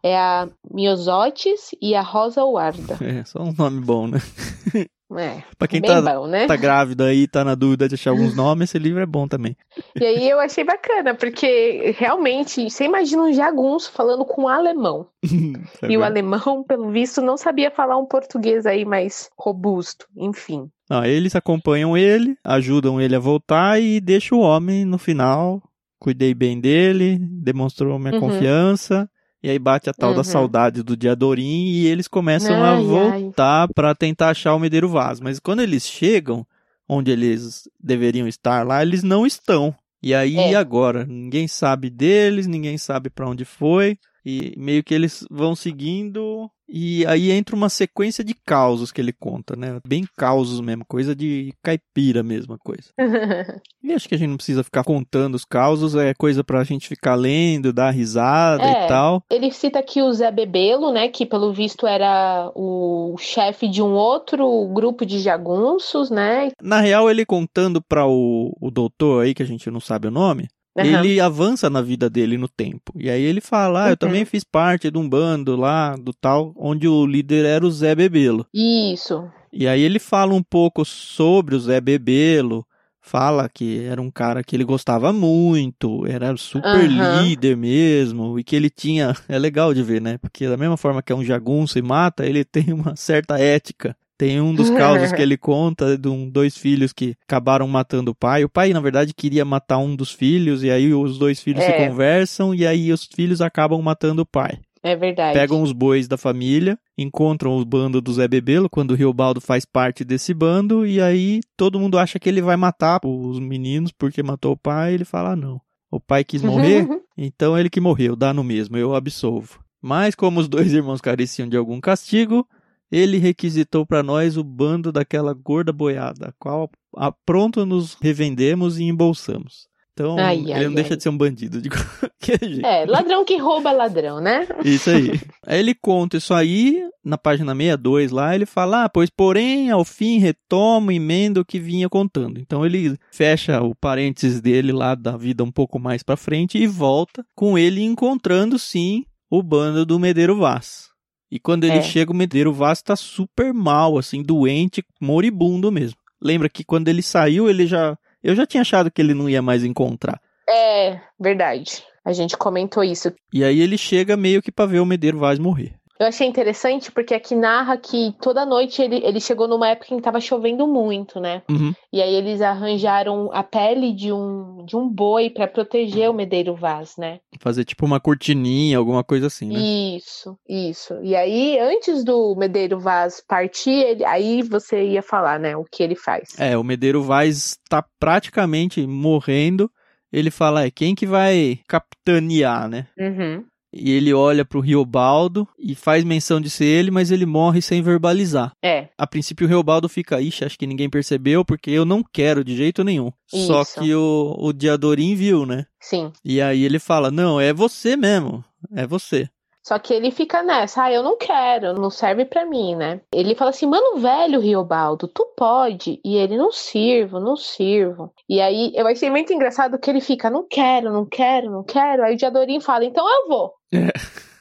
É 0.04 0.16
a 0.16 0.48
Miosotis 0.72 1.72
e 1.82 1.96
a 1.96 2.02
Rosa 2.02 2.44
Warda. 2.46 2.98
É, 3.06 3.24
só 3.24 3.42
um 3.42 3.54
nome 3.54 3.82
bom, 3.82 4.08
né? 4.08 4.20
É, 5.18 5.44
pra 5.57 5.68
quem 5.68 5.81
bem 5.81 5.90
tá, 5.92 6.02
bom, 6.02 6.28
né? 6.28 6.48
tá 6.48 6.56
grávido 6.56 7.04
aí 7.04 7.22
e 7.24 7.28
tá 7.28 7.44
na 7.44 7.54
dúvida 7.54 7.88
de 7.88 7.96
achar 7.96 8.10
alguns 8.12 8.34
nomes, 8.36 8.69
esse 8.69 8.80
livro 8.80 9.02
é 9.02 9.06
bom 9.06 9.28
também. 9.28 9.56
E 10.00 10.06
aí 10.06 10.30
eu 10.30 10.40
achei 10.40 10.63
bacana, 10.63 11.13
porque 11.13 11.94
realmente, 11.98 12.69
você 12.69 12.86
imagina 12.86 13.24
um 13.24 13.34
jagunço 13.34 13.92
falando 13.92 14.25
com 14.25 14.44
um 14.44 14.48
alemão. 14.48 15.07
É 15.81 15.88
e 15.92 15.98
o 15.98 16.00
verdade. 16.00 16.12
alemão, 16.12 16.63
pelo 16.63 16.90
visto, 16.92 17.22
não 17.22 17.38
sabia 17.38 17.69
falar 17.69 17.98
um 17.98 18.06
português 18.06 18.66
aí 18.66 18.86
mais 18.86 19.30
robusto. 19.38 20.07
Enfim. 20.16 20.69
Ah, 20.90 21.08
eles 21.08 21.36
acompanham 21.36 21.98
ele, 21.98 22.36
ajudam 22.44 23.00
ele 23.00 23.16
a 23.16 23.19
voltar 23.19 23.80
e 23.81 24.00
deixam 24.00 24.40
o 24.40 24.42
homem 24.42 24.86
no 24.86 24.98
final. 24.98 25.62
Cuidei 26.00 26.34
bem 26.34 26.60
dele, 26.60 27.19
demonstrou 27.19 27.98
minha 28.00 28.13
Uhum. 28.13 28.19
confiança. 28.19 29.10
E 29.45 29.50
aí 29.51 29.59
bate 29.59 29.88
a 29.89 29.94
tal 29.94 30.12
da 30.13 30.18
Uhum. 30.21 30.24
saudade 30.24 30.81
do 30.81 30.97
Diadorim 30.97 31.68
e 31.68 31.86
eles 31.86 32.07
começam 32.07 32.56
a 32.63 32.71
Ai, 32.71 32.77
ai. 32.77 32.83
voltar 32.83 33.68
pra 33.75 33.94
tentar 33.94 34.30
achar 34.30 34.56
o 34.56 34.59
Medeiro 34.59 34.89
Vaz. 34.89 35.19
Mas 35.19 35.39
quando 35.39 35.59
eles 35.59 35.86
chegam 35.86 36.44
onde 36.89 37.12
eles 37.12 37.69
deveriam 37.80 38.27
estar 38.27 38.65
lá, 38.65 38.81
eles 38.81 39.03
não 39.03 39.24
estão. 39.24 39.75
E 40.01 40.15
aí 40.15 40.36
É. 40.36 40.56
agora? 40.56 41.06
Ninguém 41.06 41.47
sabe 41.47 41.92
deles, 41.92 42.47
ninguém 42.47 42.75
sabe 42.80 43.12
pra 43.12 43.30
onde 43.30 43.45
foi. 43.45 44.00
E 44.25 44.56
meio 44.57 44.83
que 44.83 44.95
eles 44.95 45.24
vão 45.30 45.56
seguindo. 45.56 46.50
E 46.67 47.06
aí 47.06 47.31
entra 47.31 47.56
uma 47.56 47.69
sequência 47.69 48.23
de 48.23 48.33
causos 48.33 48.91
que 48.91 49.00
ele 49.00 49.13
conta, 49.13 49.56
né? 49.56 49.79
Bem 49.88 50.06
causos 50.17 50.59
mesmo, 50.59 50.83
coisa 50.85 51.15
de 51.15 51.53
caipira 51.63 52.23
mesmo, 52.23 52.57
coisa. 52.63 52.89
E 53.85 53.94
acho 53.94 54.09
que 54.09 54.15
a 54.15 54.17
gente 54.17 54.29
não 54.29 54.38
precisa 54.38 54.63
ficar 54.63 54.83
contando 54.83 55.35
os 55.35 55.45
causos, 55.45 55.94
é 55.95 56.12
coisa 56.15 56.44
pra 56.44 56.63
gente 56.63 56.88
ficar 56.88 57.13
lendo, 57.13 57.71
dar 57.71 57.91
risada 57.91 58.63
É. 58.63 58.85
e 58.85 58.88
tal. 58.88 59.21
Ele 59.29 59.51
cita 59.51 59.77
aqui 59.77 60.01
o 60.01 60.12
Zé 60.12 60.31
Bebelo, 60.31 60.91
né? 60.91 61.07
Que 61.07 61.23
pelo 61.23 61.53
visto 61.53 61.85
era 61.85 62.51
o 62.56 63.15
chefe 63.19 63.67
de 63.67 63.83
um 63.83 63.94
outro 63.94 64.67
grupo 64.74 65.05
de 65.05 65.19
jagunços, 65.19 66.10
né? 66.10 66.50
Na 66.60 66.79
real, 66.81 67.12
ele 67.12 67.27
contando 67.27 67.79
pra 67.79 68.07
o, 68.07 68.57
o 68.60 68.72
doutor 68.72 69.24
aí, 69.24 69.36
que 69.36 69.43
a 69.43 69.45
gente 69.45 69.69
não 69.69 69.79
sabe 69.79 70.07
o 70.07 70.12
nome, 70.12 70.48
Aham. 70.77 70.88
ele 70.88 71.20
avança 71.20 71.70
na 71.70 71.82
vida 71.82 72.10
dele 72.10 72.38
no 72.38 72.48
tempo. 72.50 72.91
E 72.96 73.10
aí 73.10 73.22
ele 73.22 73.39
fala, 73.41 73.86
ah, 73.86 73.88
eu 73.88 73.91
Uhum. 73.91 73.96
também 73.98 74.25
fiz 74.25 74.44
parte 74.44 74.91
de 74.91 74.98
um 74.98 75.08
bando 75.08 75.55
lá, 75.55 75.96
do 75.96 76.13
tal, 76.13 76.53
onde 76.58 76.88
o 76.88 77.05
líder 77.05 77.46
era 77.46 77.65
o 77.65 77.72
Zé 77.72 77.96
Bebelo. 77.96 78.46
Isso. 78.53 79.29
E 79.53 79.67
aí 79.67 79.82
ele 79.82 80.00
fala 80.00 80.34
um 80.34 80.44
pouco 80.44 80.84
sobre 80.84 81.55
o 81.55 81.60
Zé 81.60 81.79
Bebelo, 81.79 82.65
fala 83.00 83.48
que 83.48 83.84
era 83.86 84.01
um 84.01 84.12
cara 84.12 84.44
que 84.44 84.53
ele 84.55 84.65
gostava 84.65 85.13
muito, 85.13 86.05
era 86.08 86.36
super 86.36 86.89
Aham. 86.89 87.22
líder 87.22 87.55
mesmo, 87.55 88.38
e 88.38 88.44
que 88.44 88.55
ele 88.55 88.70
tinha, 88.70 89.13
é 89.29 89.39
legal 89.39 89.74
de 89.74 89.82
ver, 89.82 90.01
né? 90.01 90.17
Porque 90.17 90.48
da 90.50 90.58
mesma 90.58 90.75
forma 90.75 91.01
que 91.01 91.13
é 91.13 91.15
um 91.15 91.24
jagunço 91.24 91.79
e 91.79 91.82
mata, 91.82 92.25
ele 92.25 92.44
tem 92.44 92.74
uma 92.74 92.96
certa 92.98 93.39
ética. 93.39 93.96
Tem 94.17 94.39
um 94.39 94.53
dos 94.55 94.69
causos 94.69 95.12
que 95.12 95.22
ele 95.22 95.38
conta 95.38 95.98
de 95.98 96.07
um, 96.07 96.29
dois 96.29 96.57
filhos 96.57 96.93
que 96.93 97.15
acabaram 97.27 97.67
matando 97.67 98.12
o 98.12 98.15
pai. 98.15 98.43
O 98.45 98.50
pai, 98.50 98.72
na 98.74 98.79
verdade, 98.79 99.13
queria 99.13 99.43
matar 99.43 99.77
um 99.77 99.95
dos 99.95 100.12
filhos, 100.12 100.63
e 100.63 100.72
aí 100.72 100.93
os 100.93 101.17
dois 101.17 101.41
filhos 101.41 101.63
se 101.63 101.72
É. 101.72 101.88
conversam, 101.88 102.53
e 102.55 102.65
aí 102.65 102.91
os 102.91 103.05
filhos 103.05 103.41
acabam 103.41 103.81
matando 103.81 104.22
o 104.22 104.25
pai 104.25 104.57
É 104.81 104.95
verdade. 104.95 105.34
pegam 105.38 105.62
os 105.62 105.72
bois 105.74 106.07
da 106.07 106.15
família, 106.17 106.77
encontram 106.98 107.57
o 107.57 107.65
bando 107.65 108.00
do 108.00 108.13
Zé 108.13 108.27
Bebelo, 108.27 108.69
quando 108.69 108.91
o 108.91 108.95
Riobaldo 108.95 109.41
faz 109.41 109.65
parte 109.65 110.05
desse 110.05 110.34
bando, 110.34 110.86
e 110.86 111.01
aí 111.01 111.41
todo 111.57 111.79
mundo 111.79 111.98
acha 111.98 112.17
que 112.19 112.29
ele 112.29 112.41
vai 112.41 112.55
matar 112.55 113.00
os 113.03 113.39
meninos 113.39 113.91
porque 113.91 114.24
matou 114.24 114.53
o 114.53 114.57
pai, 114.57 114.93
ele 114.93 115.03
fala, 115.05 115.31
ah, 115.31 115.36
não. 115.36 115.60
O 115.91 116.00
pai 116.00 116.24
quis 116.24 116.41
morrer, 116.41 116.88
então 117.17 117.57
ele 117.57 117.69
que 117.69 117.81
morreu, 117.81 118.15
dá 118.15 118.34
no 118.34 118.43
mesmo, 118.43 118.77
eu 118.77 118.95
absolvo. 118.95 119.60
Mas 119.81 120.15
como 120.15 120.39
os 120.39 120.48
dois 120.48 120.72
irmãos 120.74 121.01
careciam 121.01 121.48
de 121.50 121.55
algum 121.57 121.79
castigo, 121.81 122.48
ele 122.96 123.18
requisitou 123.18 123.86
para 123.86 124.02
nós 124.02 124.38
o 124.38 124.44
bando 124.44 124.90
daquela 124.90 125.34
gorda 125.34 125.74
boiada, 125.74 126.30
a 126.30 126.34
qual 126.40 126.70
a 126.96 127.12
pronto 127.12 127.66
nos 127.66 127.98
revendemos 128.02 128.80
e 128.80 128.84
embolsamos. 128.84 129.68
Então, 129.92 130.18
Ai, 130.20 130.40
ele 130.40 130.54
ai, 130.54 130.64
não 130.66 130.74
deixa 130.74 130.94
ai. 130.94 130.98
de 130.98 131.04
ser 131.04 131.10
um 131.10 131.18
bandido 131.18 131.62
de 131.62 131.70
qualquer 131.70 132.40
jeito. 132.42 132.66
É, 132.66 132.86
ladrão 132.86 133.24
que 133.24 133.38
rouba 133.38 133.72
ladrão, 133.72 134.20
né? 134.20 134.46
Isso 134.64 134.90
aí. 134.90 135.12
aí 135.46 135.60
ele 135.60 135.74
conta 135.74 136.18
isso 136.18 136.34
aí, 136.34 136.84
na 137.04 137.18
página 137.18 137.54
62 137.54 138.12
lá, 138.12 138.34
ele 138.36 138.46
fala, 138.46 138.86
ah, 138.86 138.90
pois 138.90 139.10
porém, 139.10 139.72
ao 139.72 139.86
fim, 139.86 140.18
retomo, 140.18 140.92
emenda 140.92 141.40
o 141.42 141.46
que 141.46 141.60
vinha 141.60 141.90
contando. 141.90 142.40
Então 142.40 142.66
ele 142.66 142.98
fecha 143.12 143.62
o 143.62 143.75
parênteses 143.75 144.42
dele 144.42 144.72
lá 144.72 144.96
da 144.96 145.16
vida 145.16 145.44
um 145.44 145.52
pouco 145.52 145.80
mais 145.80 146.04
pra 146.04 146.18
frente 146.18 146.58
e 146.58 146.68
volta 146.68 147.25
com 147.34 147.58
ele 147.58 147.82
encontrando, 147.82 148.60
sim, 148.60 149.06
o 149.30 149.42
bando 149.42 149.86
do 149.86 150.00
Medeiro 150.00 150.38
Vaz. 150.38 150.95
E 151.32 151.39
quando 151.39 151.63
ele 151.63 151.77
É. 151.77 151.82
chega, 151.82 152.12
o 152.12 152.15
Medeiro 152.15 152.53
Vaz 152.53 152.82
tá 152.82 152.96
super 152.96 153.53
mal, 153.53 153.98
assim, 153.98 154.22
doente, 154.22 154.84
moribundo 155.01 155.72
mesmo. 155.72 155.98
Lembra 156.22 156.48
que 156.50 156.63
quando 156.63 156.88
ele 156.88 157.01
saiu, 157.01 157.50
ele 157.50 157.65
já. 157.67 157.98
Eu 158.24 158.36
já 158.36 158.46
tinha 158.46 158.62
achado 158.62 158.89
que 158.91 159.01
ele 159.01 159.13
não 159.13 159.29
ia 159.29 159.41
mais 159.41 159.63
encontrar. 159.63 160.20
É, 160.48 161.00
verdade. 161.20 161.84
A 162.03 162.13
gente 162.13 162.38
comentou 162.38 162.84
isso. 162.84 163.12
E 163.34 163.44
aí 163.44 163.60
ele 163.60 163.77
chega 163.77 164.15
meio 164.15 164.41
que 164.41 164.51
pra 164.51 164.65
ver 164.65 164.79
o 164.79 164.86
Medeiro 164.86 165.17
Vaz 165.17 165.39
morrer. 165.39 165.74
Eu 165.98 166.08
achei 166.08 166.28
interessante 166.28 166.92
porque 166.92 167.14
aqui 167.14 167.36
narra 167.36 167.78
que 167.78 168.14
toda 168.22 168.46
noite 168.46 168.82
ele, 168.82 168.98
ele 168.98 169.22
chegou 169.22 169.48
numa 169.48 169.70
época 169.70 169.94
em 169.94 169.98
que 169.98 170.04
tava 170.04 170.20
chovendo 170.20 170.68
muito, 170.68 171.22
né? 171.22 171.42
Uhum. 171.50 171.74
E 171.92 172.02
aí 172.02 172.14
eles 172.16 172.42
arranjaram 172.42 173.30
a 173.32 173.42
pele 173.42 173.94
de 173.94 174.12
um, 174.12 174.66
de 174.66 174.75
um 174.75 174.90
boi 174.90 175.30
pra 175.30 175.48
proteger 175.48 176.10
o 176.10 176.14
Medeiro 176.14 176.54
Vaz, 176.54 176.96
né? 176.98 177.20
Fazer 177.40 177.64
tipo 177.64 177.86
uma 177.86 178.00
cortininha, 178.00 178.78
alguma 178.78 179.06
coisa 179.06 179.28
assim, 179.28 179.48
né? 179.48 179.60
Isso, 179.60 180.38
isso. 180.50 180.96
E 181.02 181.16
aí, 181.16 181.58
antes 181.60 182.04
do 182.04 182.36
Medeiro 182.36 182.78
Vaz 182.78 183.24
partir, 183.25 183.72
ele- 183.72 184.04
aí 184.04 184.42
você 184.42 184.84
ia 184.84 185.02
falar, 185.02 185.40
né, 185.40 185.56
o 185.56 185.64
que 185.64 185.82
ele 185.82 185.96
faz. 185.96 186.38
É, 186.38 186.58
o 186.58 186.64
Medeiro 186.64 187.02
Vaz 187.04 187.58
tá 187.70 187.82
praticamente 187.98 188.86
morrendo. 188.86 189.72
Ele 190.12 190.30
fala, 190.32 190.66
é, 190.66 190.72
quem 190.72 190.94
que 190.94 191.06
vai 191.06 191.60
capitanear, 191.68 192.68
né? 192.70 192.88
Uhum. 192.98 193.44
E 193.75 193.91
ele 193.91 194.13
olha 194.13 194.46
pro 194.46 194.62
Riobaldo 194.62 195.46
e 195.60 195.75
faz 195.75 196.03
menção 196.05 196.39
de 196.39 196.50
ser 196.50 196.65
ele, 196.65 196.89
mas 196.89 197.12
ele 197.12 197.25
morre 197.25 197.62
sem 197.62 197.82
verbalizar. 197.82 198.53
É, 198.63 198.88
A 198.98 199.05
princípio 199.05 199.46
o 199.46 199.50
Riobaldo 199.50 199.89
fica, 199.89 200.22
ixi, 200.22 200.46
acho 200.46 200.58
que 200.58 200.65
ninguém 200.65 200.89
percebeu, 200.89 201.44
porque 201.44 201.70
eu 201.70 201.84
não 201.84 202.01
quero 202.01 202.44
de 202.44 202.55
jeito 202.55 202.84
nenhum. 202.84 203.12
Só 203.27 203.62
Isso. 203.62 203.82
que 203.82 203.94
o, 203.94 204.36
o 204.39 204.53
Diadorim 204.53 205.13
viu, 205.15 205.46
né? 205.46 205.65
sim. 205.82 206.12
E 206.24 206.41
aí 206.41 206.63
ele 206.63 206.79
fala, 206.79 207.12
não, 207.12 207.39
é 207.39 207.53
você 207.53 207.96
mesmo, 207.98 208.44
é 208.74 208.88
você. 208.88 209.29
Só 209.67 209.79
que 209.79 209.91
ele 209.96 210.12
fica 210.12 210.44
nessa, 210.44 210.84
ah, 210.84 210.91
eu 210.91 211.01
não 211.01 211.17
quero, 211.17 211.74
não 211.74 211.89
serve 211.89 212.24
pra 212.24 212.46
mim, 212.46 212.75
né? 212.75 213.01
Ele 213.12 213.34
fala 213.34 213.50
assim, 213.50 213.65
mano, 213.65 213.98
velho, 213.98 214.39
Riobaldo, 214.39 215.08
tu 215.08 215.25
pode. 215.36 216.00
E 216.05 216.15
ele, 216.17 216.38
não 216.38 216.51
sirvo, 216.51 217.20
não 217.20 217.36
sirvo. 217.36 218.13
E 218.29 218.39
aí, 218.39 218.72
eu 218.75 218.86
achei 218.86 219.10
muito 219.10 219.34
engraçado 219.34 219.79
que 219.79 219.89
ele 219.89 220.01
fica, 220.01 220.29
não 220.29 220.48
quero, 220.48 220.94
não 220.94 221.03
quero, 221.03 221.50
não 221.50 221.63
quero. 221.63 222.03
Aí 222.03 222.13
o 222.13 222.17
Diadorim 222.17 222.60
fala, 222.60 222.86
então 222.86 223.03
eu 223.10 223.27
vou. 223.27 223.53
É. 223.75 223.91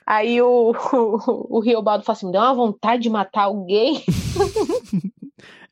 Aí 0.06 0.40
o, 0.40 0.72
o, 0.92 1.56
o 1.56 1.60
Riobaldo 1.60 2.04
fala 2.04 2.16
assim, 2.16 2.26
me 2.26 2.32
dá 2.32 2.44
uma 2.44 2.54
vontade 2.54 3.02
de 3.02 3.10
matar 3.10 3.44
alguém. 3.44 4.02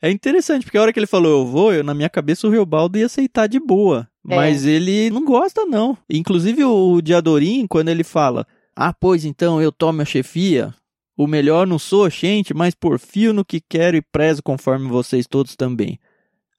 É 0.05 0.11
interessante, 0.11 0.65
porque 0.65 0.77
a 0.77 0.83
hora 0.83 0.93
que 0.93 0.99
ele 0.99 1.07
falou 1.07 1.31
eu 1.31 1.47
vou, 1.47 1.73
eu, 1.73 1.85
na 1.85 1.95
minha 1.95 2.11
cabeça 2.11 2.45
o 2.45 2.51
Riobaldo 2.51 2.99
ia 2.99 3.07
aceitar 3.07 3.47
de 3.47 3.61
boa. 3.61 4.09
É. 4.29 4.35
Mas 4.35 4.67
ele 4.67 5.11
não 5.11 5.25
gosta, 5.25 5.65
não. 5.65 5.97
Inclusive 6.11 6.65
o 6.65 7.01
Diadorim, 7.01 7.69
quando 7.69 7.89
ele 7.89 8.03
fala, 8.03 8.45
ah, 8.75 8.93
pois 8.93 9.25
então 9.25 9.63
eu 9.63 9.71
tomo 9.71 10.03
a 10.03 10.05
chefia, 10.05 10.75
o 11.17 11.29
melhor 11.29 11.69
não 11.69 11.79
sou, 11.79 12.11
gente, 12.11 12.53
mas 12.53 12.75
porfio 12.75 13.33
no 13.33 13.45
que 13.45 13.61
quero 13.61 13.97
e 13.97 14.03
prezo 14.03 14.43
conforme 14.43 14.89
vocês 14.89 15.25
todos 15.27 15.55
também. 15.55 16.01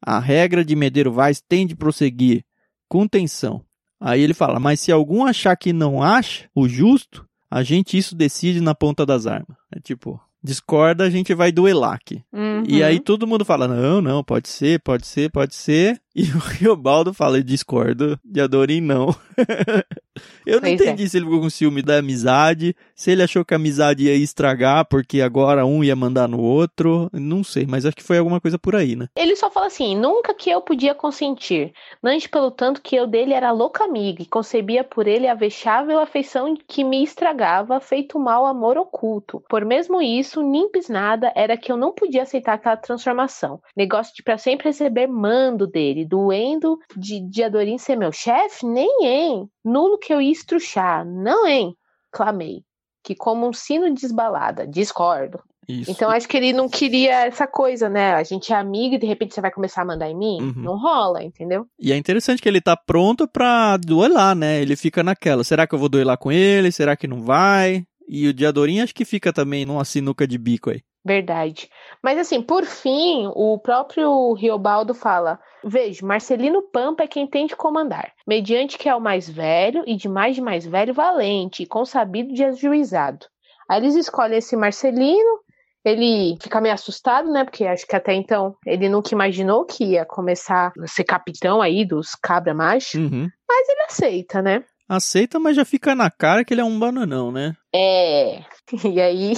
A 0.02 0.20
regra 0.20 0.64
de 0.64 0.74
Medeiro 0.74 1.12
Vaz 1.12 1.42
tem 1.42 1.68
de 1.68 1.76
prosseguir, 1.76 2.46
com 2.88 3.06
tensão. 3.06 3.62
Aí 4.06 4.22
ele 4.22 4.34
fala, 4.34 4.60
mas 4.60 4.82
se 4.82 4.92
algum 4.92 5.24
achar 5.24 5.56
que 5.56 5.72
não 5.72 6.04
acha 6.04 6.50
o 6.54 6.68
justo, 6.68 7.26
a 7.50 7.64
gente 7.64 7.98
isso 7.98 8.14
decide 8.14 8.60
na 8.60 8.76
ponta 8.76 9.06
das 9.06 9.26
armas. 9.26 9.56
É 9.74 9.80
tipo, 9.80 10.20
discorda, 10.44 11.04
a 11.06 11.10
gente 11.10 11.34
vai 11.34 11.52
duelar 11.52 11.94
aqui. 11.94 12.22
E 12.68 12.80
Uhum. 12.82 12.86
aí 12.86 13.00
todo 13.00 13.26
mundo 13.28 13.46
fala, 13.46 13.68
não, 13.68 14.02
não, 14.02 14.24
pode 14.24 14.50
ser, 14.50 14.80
pode 14.82 15.08
ser, 15.08 15.32
pode 15.32 15.56
ser. 15.56 16.00
E 16.16 16.26
o 16.26 16.38
Riobaldo 16.38 17.12
fala, 17.12 17.42
discordo, 17.42 18.20
de 18.24 18.40
Adorim 18.40 18.82
não. 18.82 19.16
eu 20.46 20.56
não 20.56 20.62
Pois 20.62 20.72
é. 20.72 20.76
entendi 20.76 21.10
se 21.10 21.18
ele 21.18 21.26
ficou 21.26 21.42
com 21.42 21.50
ciúme 21.50 21.82
da 21.82 21.98
amizade, 21.98 22.76
se 22.96 23.10
ele 23.10 23.24
achou 23.24 23.44
que 23.44 23.54
a 23.54 23.58
amizade 23.58 24.04
ia 24.06 24.14
estragar 24.16 24.86
porque 24.88 25.22
agora 25.22 25.66
um 25.66 25.84
ia 25.84 25.96
mandar 25.96 26.28
no 26.28 26.40
outro, 26.40 27.10
não 27.12 27.44
sei, 27.44 27.66
mas 27.68 27.84
acho 27.86 27.96
que 27.96 28.04
foi 28.04 28.20
alguma 28.20 28.40
coisa 28.40 28.60
por 28.60 28.76
aí, 28.76 28.96
né? 28.96 29.08
Ele 29.16 29.36
só 29.36 29.50
fala 29.50 29.66
assim: 29.68 29.98
nunca 29.98 30.34
que 30.36 30.50
eu 30.50 30.62
podia 30.62 30.94
consentir, 30.94 31.74
antes 32.04 32.28
pelo 32.28 32.52
tanto 32.52 32.82
que 32.82 32.96
eu 32.96 33.08
dele 33.08 33.34
era 33.34 33.52
louca 33.52 33.84
amiga 33.84 34.22
e 34.22 34.26
concebia 34.28 34.84
por 34.84 35.08
ele 35.08 35.28
a 35.28 35.34
vexável 35.34 36.00
afeição 36.00 36.56
que 36.68 36.84
me 36.84 37.04
estragava, 37.04 37.80
feito 37.80 38.20
mal 38.20 38.46
amor 38.46 38.78
oculto. 38.78 39.44
Por 39.50 39.66
mesmo 39.66 40.02
isso, 40.02 40.33
nimpes 40.42 40.90
nada 40.90 41.32
era 41.36 41.58
que 41.58 41.72
eu 41.72 41.78
não 41.78 41.94
podia 41.94 42.24
aceitar 42.24 42.54
aquela 42.54 42.78
transformação. 42.78 43.62
Negócio 43.76 44.14
de 44.16 44.24
pra 44.24 44.38
sempre 44.38 44.70
receber 44.70 45.08
mando 45.08 45.68
dele, 45.68 46.06
doendo 46.06 46.78
de, 46.96 47.20
de 47.20 47.44
Adorim 47.44 47.78
ser 47.78 47.96
meu 47.96 48.12
chefe? 48.12 48.66
Nem, 48.66 49.06
hein? 49.06 49.50
Nulo 49.64 49.98
que 49.98 50.14
eu 50.14 50.22
ia 50.22 50.32
estruchar, 50.32 51.06
não, 51.06 51.46
hein? 51.48 51.76
Clamei. 52.12 52.64
Que 53.04 53.16
como 53.16 53.48
um 53.48 53.54
sino 53.54 53.94
desbalada, 53.94 54.66
discordo. 54.66 55.40
Isso. 55.68 55.92
Então 55.92 56.10
acho 56.10 56.28
que 56.28 56.36
ele 56.36 56.52
não 56.52 56.68
queria 56.68 57.26
essa 57.26 57.48
coisa, 57.48 57.90
né? 57.90 58.14
A 58.14 58.24
gente 58.24 58.52
é 58.52 58.56
amigo 58.56 58.96
e 58.96 59.00
de 59.00 59.06
repente 59.06 59.34
você 59.34 59.42
vai 59.42 59.52
começar 59.52 59.82
a 59.82 59.86
mandar 59.86 60.10
em 60.10 60.18
mim? 60.18 60.42
Uhum. 60.42 60.64
Não 60.64 60.78
rola, 60.78 61.24
entendeu? 61.24 61.66
E 61.80 61.92
é 61.92 61.98
interessante 61.98 62.42
que 62.42 62.50
ele 62.50 62.62
tá 62.62 62.76
pronto 62.76 63.28
pra 63.28 63.78
duelar, 63.78 64.36
né? 64.36 64.62
Ele 64.62 64.76
fica 64.76 65.04
naquela, 65.04 65.44
será 65.44 65.66
que 65.66 65.74
eu 65.74 65.80
vou 65.80 65.90
duelar 65.90 66.18
com 66.18 66.32
ele? 66.32 66.72
Será 66.72 66.96
que 66.96 67.08
não 67.08 67.22
vai? 67.22 67.86
E 68.08 68.28
o 68.28 68.34
Diadorim 68.34 68.82
acho 68.82 68.94
que 68.94 69.06
fica 69.06 69.32
também 69.32 69.66
numa 69.66 69.86
sinuca 69.86 70.28
de 70.28 70.38
bico 70.38 70.70
aí. 70.70 70.82
Verdade. 71.06 71.70
Mas 72.02 72.18
assim, 72.18 72.42
por 72.42 72.64
fim, 72.64 73.28
o 73.36 73.58
próprio 73.60 74.34
Riobaldo 74.34 74.94
fala: 74.94 75.40
Veja, 75.64 76.06
Marcelino 76.06 76.62
Pampa 76.62 77.04
é 77.04 77.08
quem 77.08 77.28
tem 77.28 77.46
de 77.46 77.56
comandar, 77.56 78.14
mediante 78.26 78.78
que 78.78 78.88
é 78.88 78.96
o 78.96 79.02
mais 79.02 79.30
velho 79.30 79.84
e 79.86 79.96
de 79.96 80.08
mais 80.08 80.36
de 80.36 80.42
mais 80.42 80.66
velho 80.66 80.94
valente 80.94 81.64
e 81.64 81.68
consabido 81.68 82.34
de 82.34 82.44
ajuizado. 82.44 83.26
Aí 83.70 83.82
eles 83.82 83.96
escolhem 83.96 84.38
esse 84.38 84.56
Marcelino, 84.56 85.40
ele 85.84 86.38
fica 86.42 86.62
meio 86.62 86.74
assustado, 86.74 87.30
né? 87.30 87.44
Porque 87.44 87.66
acho 87.66 87.86
que 87.86 87.96
até 87.96 88.14
então 88.14 88.56
ele 88.66 88.88
nunca 88.88 89.14
imaginou 89.14 89.66
que 89.66 89.84
ia 89.84 90.06
começar 90.06 90.72
a 90.80 90.88
ser 90.88 91.04
capitão 91.04 91.62
aí 91.62 91.86
dos 91.86 92.12
cabra 92.16 92.54
macho. 92.54 92.98
Uhum. 92.98 93.30
Ele 93.70 93.82
aceita, 93.88 94.42
né? 94.42 94.64
Aceita, 94.88 95.40
mas 95.40 95.56
já 95.56 95.64
fica 95.64 95.96
na 95.96 96.10
cara 96.10 96.44
que 96.44 96.54
ele 96.54 96.62
é 96.62 96.66
um 96.66 96.80
bananão, 96.80 97.32
né? 97.32 97.54
É. 97.74 98.44
E 98.86 99.00
aí, 99.00 99.34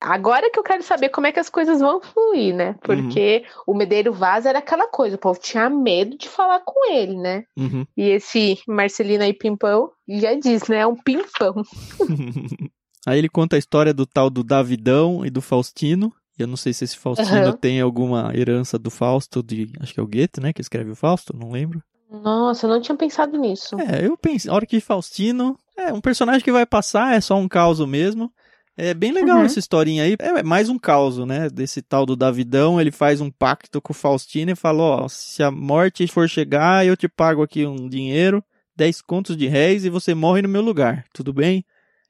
agora 0.00 0.50
que 0.50 0.58
eu 0.58 0.64
quero 0.64 0.82
saber 0.82 1.08
como 1.10 1.26
é 1.26 1.32
que 1.32 1.38
as 1.38 1.48
coisas 1.48 1.80
vão 1.80 2.00
fluir, 2.02 2.54
né? 2.54 2.74
Porque 2.82 3.44
o 3.66 3.72
Medeiro 3.72 4.12
Vaz 4.12 4.44
era 4.46 4.58
aquela 4.58 4.86
coisa, 4.86 5.16
o 5.16 5.18
povo 5.18 5.38
tinha 5.40 5.70
medo 5.70 6.18
de 6.18 6.28
falar 6.28 6.60
com 6.60 6.92
ele, 6.92 7.16
né? 7.16 7.44
Uhum. 7.56 7.86
E 7.96 8.10
esse 8.10 8.58
Marcelino 8.66 9.22
aí 9.22 9.32
Pimpão 9.32 9.90
já 10.08 10.34
diz, 10.34 10.68
né? 10.68 10.78
É 10.78 10.86
um 10.86 10.96
pimpão. 10.96 11.54
Aí 13.06 13.18
ele 13.18 13.28
conta 13.28 13.56
a 13.56 13.58
história 13.58 13.94
do 13.94 14.04
tal 14.04 14.28
do 14.28 14.44
Davidão 14.44 15.24
e 15.24 15.30
do 15.30 15.40
Faustino. 15.40 16.12
E 16.38 16.42
eu 16.42 16.46
não 16.46 16.56
sei 16.56 16.74
se 16.74 16.84
esse 16.84 16.98
Faustino 16.98 17.30
Aham. 17.30 17.56
tem 17.56 17.80
alguma 17.80 18.30
herança 18.36 18.78
do 18.78 18.90
Fausto, 18.90 19.42
de. 19.42 19.72
Acho 19.80 19.94
que 19.94 20.00
é 20.00 20.02
o 20.02 20.06
Goethe, 20.06 20.40
né? 20.42 20.52
Que 20.52 20.60
escreve 20.60 20.90
o 20.90 20.96
Fausto, 20.96 21.34
não 21.34 21.50
lembro. 21.50 21.82
Nossa, 22.10 22.66
eu 22.66 22.70
não 22.70 22.80
tinha 22.80 22.96
pensado 22.96 23.36
nisso. 23.36 23.76
É, 23.78 24.06
eu 24.06 24.16
pensei, 24.16 24.50
a 24.50 24.54
hora 24.54 24.66
que 24.66 24.80
Faustino. 24.80 25.58
É, 25.76 25.92
um 25.92 26.00
personagem 26.00 26.42
que 26.42 26.50
vai 26.50 26.66
passar, 26.66 27.14
é 27.14 27.20
só 27.20 27.36
um 27.36 27.46
caos 27.48 27.78
mesmo. 27.86 28.32
É 28.76 28.94
bem 28.94 29.12
legal 29.12 29.38
Uhum. 29.38 29.44
essa 29.44 29.58
historinha 29.58 30.04
aí. 30.04 30.16
É 30.18 30.42
mais 30.42 30.68
um 30.68 30.78
caos, 30.78 31.18
né? 31.18 31.48
Desse 31.48 31.82
tal 31.82 32.06
do 32.06 32.16
Davidão. 32.16 32.80
Ele 32.80 32.90
faz 32.92 33.20
um 33.20 33.30
pacto 33.30 33.80
com 33.80 33.92
o 33.92 33.96
Faustino 33.96 34.52
e 34.52 34.56
fala: 34.56 34.82
Ó, 34.82 35.08
se 35.08 35.42
a 35.42 35.50
morte 35.50 36.06
for 36.06 36.28
chegar, 36.28 36.86
eu 36.86 36.96
te 36.96 37.08
pago 37.08 37.42
aqui 37.42 37.66
um 37.66 37.88
dinheiro, 37.88 38.42
10 38.76 39.02
contos 39.02 39.36
de 39.36 39.46
réis 39.48 39.84
e 39.84 39.90
você 39.90 40.14
morre 40.14 40.42
no 40.42 40.48
meu 40.48 40.62
lugar, 40.62 41.04
tudo 41.12 41.32
bem? 41.32 41.64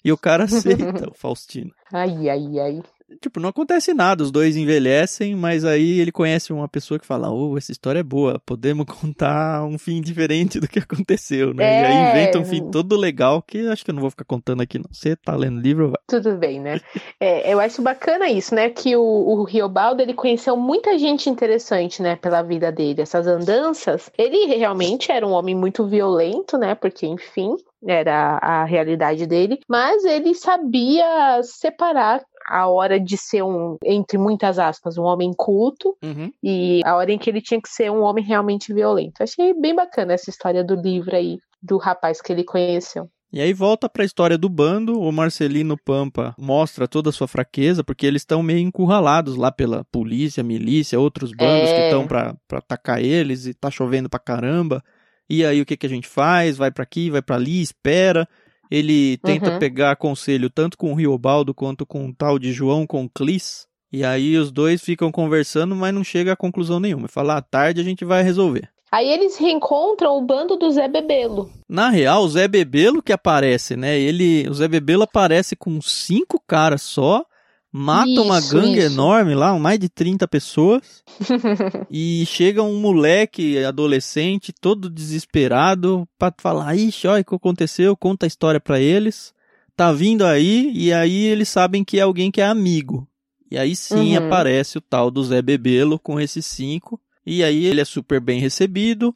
E 0.04 0.12
o 0.12 0.18
cara 0.18 0.44
aceita, 0.44 1.08
o 1.10 1.14
Faustino. 1.14 1.72
Ai, 1.92 2.28
ai, 2.28 2.58
ai. 2.60 2.82
Tipo, 3.22 3.40
não 3.40 3.48
acontece 3.48 3.94
nada, 3.94 4.22
os 4.22 4.30
dois 4.30 4.54
envelhecem, 4.56 5.34
mas 5.34 5.64
aí 5.64 5.98
ele 5.98 6.12
conhece 6.12 6.52
uma 6.52 6.68
pessoa 6.68 6.98
que 7.00 7.06
fala: 7.06 7.30
Oh, 7.32 7.56
essa 7.56 7.72
história 7.72 8.00
é 8.00 8.02
boa, 8.02 8.40
podemos 8.44 8.84
contar 9.00 9.64
um 9.64 9.78
fim 9.78 10.00
diferente 10.00 10.60
do 10.60 10.68
que 10.68 10.78
aconteceu, 10.78 11.54
né? 11.54 11.80
E 11.80 11.84
aí 11.84 11.96
É. 11.96 12.10
inventa 12.10 12.38
um 12.38 12.44
fim 12.44 12.70
todo 12.70 12.96
legal 12.96 13.40
que 13.42 13.66
acho 13.68 13.84
que 13.84 13.90
eu 13.90 13.94
não 13.94 14.02
vou 14.02 14.10
ficar 14.10 14.24
contando 14.24 14.60
aqui, 14.60 14.78
não. 14.78 14.86
Você 14.92 15.16
tá 15.16 15.34
lendo 15.34 15.60
livro, 15.60 15.88
vai. 15.88 16.00
Tudo 16.06 16.36
bem, 16.36 16.60
né? 16.60 16.80
É, 17.18 17.52
eu 17.52 17.58
acho 17.58 17.80
bacana 17.80 18.28
isso, 18.28 18.54
né? 18.54 18.68
Que 18.68 18.94
o, 18.94 19.02
o 19.02 19.44
Riobaldo, 19.44 20.02
ele 20.02 20.14
conheceu 20.14 20.56
muita 20.56 20.98
gente 20.98 21.30
interessante, 21.30 22.02
né? 22.02 22.16
Pela 22.16 22.42
vida 22.42 22.70
dele. 22.70 23.00
Essas 23.00 23.26
andanças. 23.26 24.10
Ele 24.18 24.54
realmente 24.54 25.10
era 25.10 25.26
um 25.26 25.32
homem 25.32 25.54
muito 25.54 25.86
violento, 25.86 26.58
né? 26.58 26.74
Porque, 26.74 27.06
enfim, 27.06 27.54
era 27.86 28.38
a 28.42 28.64
realidade 28.64 29.26
dele. 29.26 29.58
Mas 29.68 30.04
ele 30.04 30.34
sabia 30.34 31.40
separar 31.42 32.22
a 32.48 32.66
hora 32.68 32.98
de 32.98 33.16
ser 33.16 33.42
um, 33.42 33.76
entre 33.84 34.16
muitas 34.18 34.58
aspas, 34.58 34.96
um 34.96 35.02
homem 35.02 35.32
culto 35.36 35.96
Uhum. 36.02 36.30
e 36.42 36.80
a 36.84 36.96
hora 36.96 37.12
em 37.12 37.18
que 37.18 37.28
ele 37.28 37.40
tinha 37.42 37.60
que 37.60 37.68
ser 37.68 37.90
um 37.90 38.02
homem 38.02 38.24
realmente 38.24 38.72
violento. 38.72 39.22
Achei 39.22 39.52
bem 39.54 39.74
bacana 39.74 40.12
essa 40.14 40.30
história 40.30 40.64
do 40.64 40.74
livro 40.74 41.14
aí, 41.14 41.38
do 41.62 41.76
rapaz 41.76 42.20
que 42.20 42.32
ele 42.32 42.44
conheceu. 42.44 43.08
E 43.30 43.42
aí 43.42 43.52
volta 43.52 43.90
pra 43.90 44.06
história 44.06 44.38
do 44.38 44.48
bando, 44.48 44.98
o 44.98 45.12
Marcelino 45.12 45.76
Pampa 45.84 46.34
mostra 46.38 46.88
toda 46.88 47.10
a 47.10 47.12
sua 47.12 47.28
fraqueza, 47.28 47.84
porque 47.84 48.06
eles 48.06 48.22
estão 48.22 48.42
meio 48.42 48.60
encurralados 48.60 49.36
lá 49.36 49.52
pela 49.52 49.84
polícia, 49.92 50.42
milícia, 50.42 50.98
outros 50.98 51.32
bandos 51.32 51.68
É. 51.68 51.74
que 51.74 51.80
estão 51.82 52.06
pra, 52.06 52.34
pra 52.48 52.58
atacar 52.58 53.02
eles 53.04 53.44
e 53.44 53.52
tá 53.52 53.70
chovendo 53.70 54.08
pra 54.08 54.18
caramba. 54.18 54.82
E 55.28 55.44
aí 55.44 55.60
o 55.60 55.66
que 55.66 55.76
que 55.76 55.84
a 55.84 55.90
gente 55.90 56.08
faz? 56.08 56.56
Vai 56.56 56.70
pra 56.70 56.82
aqui, 56.84 57.10
vai 57.10 57.20
pra 57.20 57.36
ali, 57.36 57.60
espera. 57.60 58.26
Ele 58.70 59.16
tenta 59.18 59.52
Uhum. 59.52 59.58
pegar 59.58 59.96
conselho 59.96 60.50
tanto 60.50 60.76
com 60.76 60.92
o 60.92 60.94
Riobaldo 60.94 61.54
quanto 61.54 61.86
com 61.86 62.06
o 62.06 62.14
tal 62.14 62.38
de 62.38 62.52
João 62.52 62.86
Conclis. 62.86 63.66
E 63.92 64.04
aí 64.04 64.36
os 64.36 64.52
dois 64.52 64.82
ficam 64.82 65.10
conversando, 65.10 65.74
mas 65.74 65.94
não 65.94 66.04
chega 66.04 66.32
a 66.32 66.36
conclusão 66.36 66.78
nenhuma. 66.78 67.08
Fala, 67.08 67.36
à 67.38 67.42
tarde 67.42 67.80
a 67.80 67.84
gente 67.84 68.04
vai 68.04 68.22
resolver. 68.22 68.68
Aí 68.90 69.08
eles 69.10 69.36
reencontram 69.38 70.16
o 70.16 70.22
bando 70.22 70.56
do 70.56 70.70
Zé 70.70 70.88
Bebelo. 70.88 71.50
Na 71.68 71.88
real, 71.90 72.22
o 72.24 72.28
Zé 72.28 72.48
Bebelo 72.48 73.02
que 73.02 73.12
aparece, 73.12 73.76
né? 73.76 73.98
Ele, 73.98 74.46
o 74.48 74.54
Zé 74.54 74.66
Bebelo 74.68 75.02
aparece 75.02 75.54
com 75.56 75.80
cinco 75.80 76.42
caras 76.46 76.82
só, 76.82 77.24
mata 77.72 78.22
uma 78.22 78.38
Isso, 78.38 78.54
gangue 78.54 78.78
isso. 78.78 78.92
enorme 78.92 79.34
lá, 79.34 79.58
mais 79.58 79.78
de 79.78 79.88
30 79.88 80.26
pessoas, 80.26 81.02
e 81.90 82.24
chega 82.26 82.62
um 82.62 82.78
moleque 82.80 83.62
adolescente 83.64 84.52
todo 84.52 84.88
desesperado 84.90 86.06
pra 86.18 86.32
falar: 86.38 86.76
"Ixi, 86.76 87.06
olha 87.06 87.22
o 87.22 87.24
que 87.24 87.34
aconteceu, 87.34 87.96
conta 87.96 88.26
a 88.26 88.28
história 88.28 88.60
pra 88.60 88.80
eles". 88.80 89.32
Tá 89.76 89.92
vindo 89.92 90.24
aí 90.26 90.72
e 90.74 90.92
aí 90.92 91.24
eles 91.26 91.48
sabem 91.48 91.84
que 91.84 91.98
é 91.98 92.02
alguém 92.02 92.30
que 92.32 92.40
é 92.40 92.44
amigo. 92.46 93.06
E 93.50 93.56
aí 93.56 93.76
sim 93.76 94.16
Uhum. 94.16 94.26
aparece 94.26 94.76
o 94.76 94.80
tal 94.80 95.10
do 95.10 95.22
Zé 95.24 95.40
Bebelo 95.40 95.98
com 95.98 96.18
esses 96.20 96.44
cinco. 96.44 97.00
E 97.24 97.44
aí 97.44 97.64
ele 97.64 97.80
é 97.80 97.84
super 97.84 98.20
bem 98.20 98.40
recebido. 98.40 99.14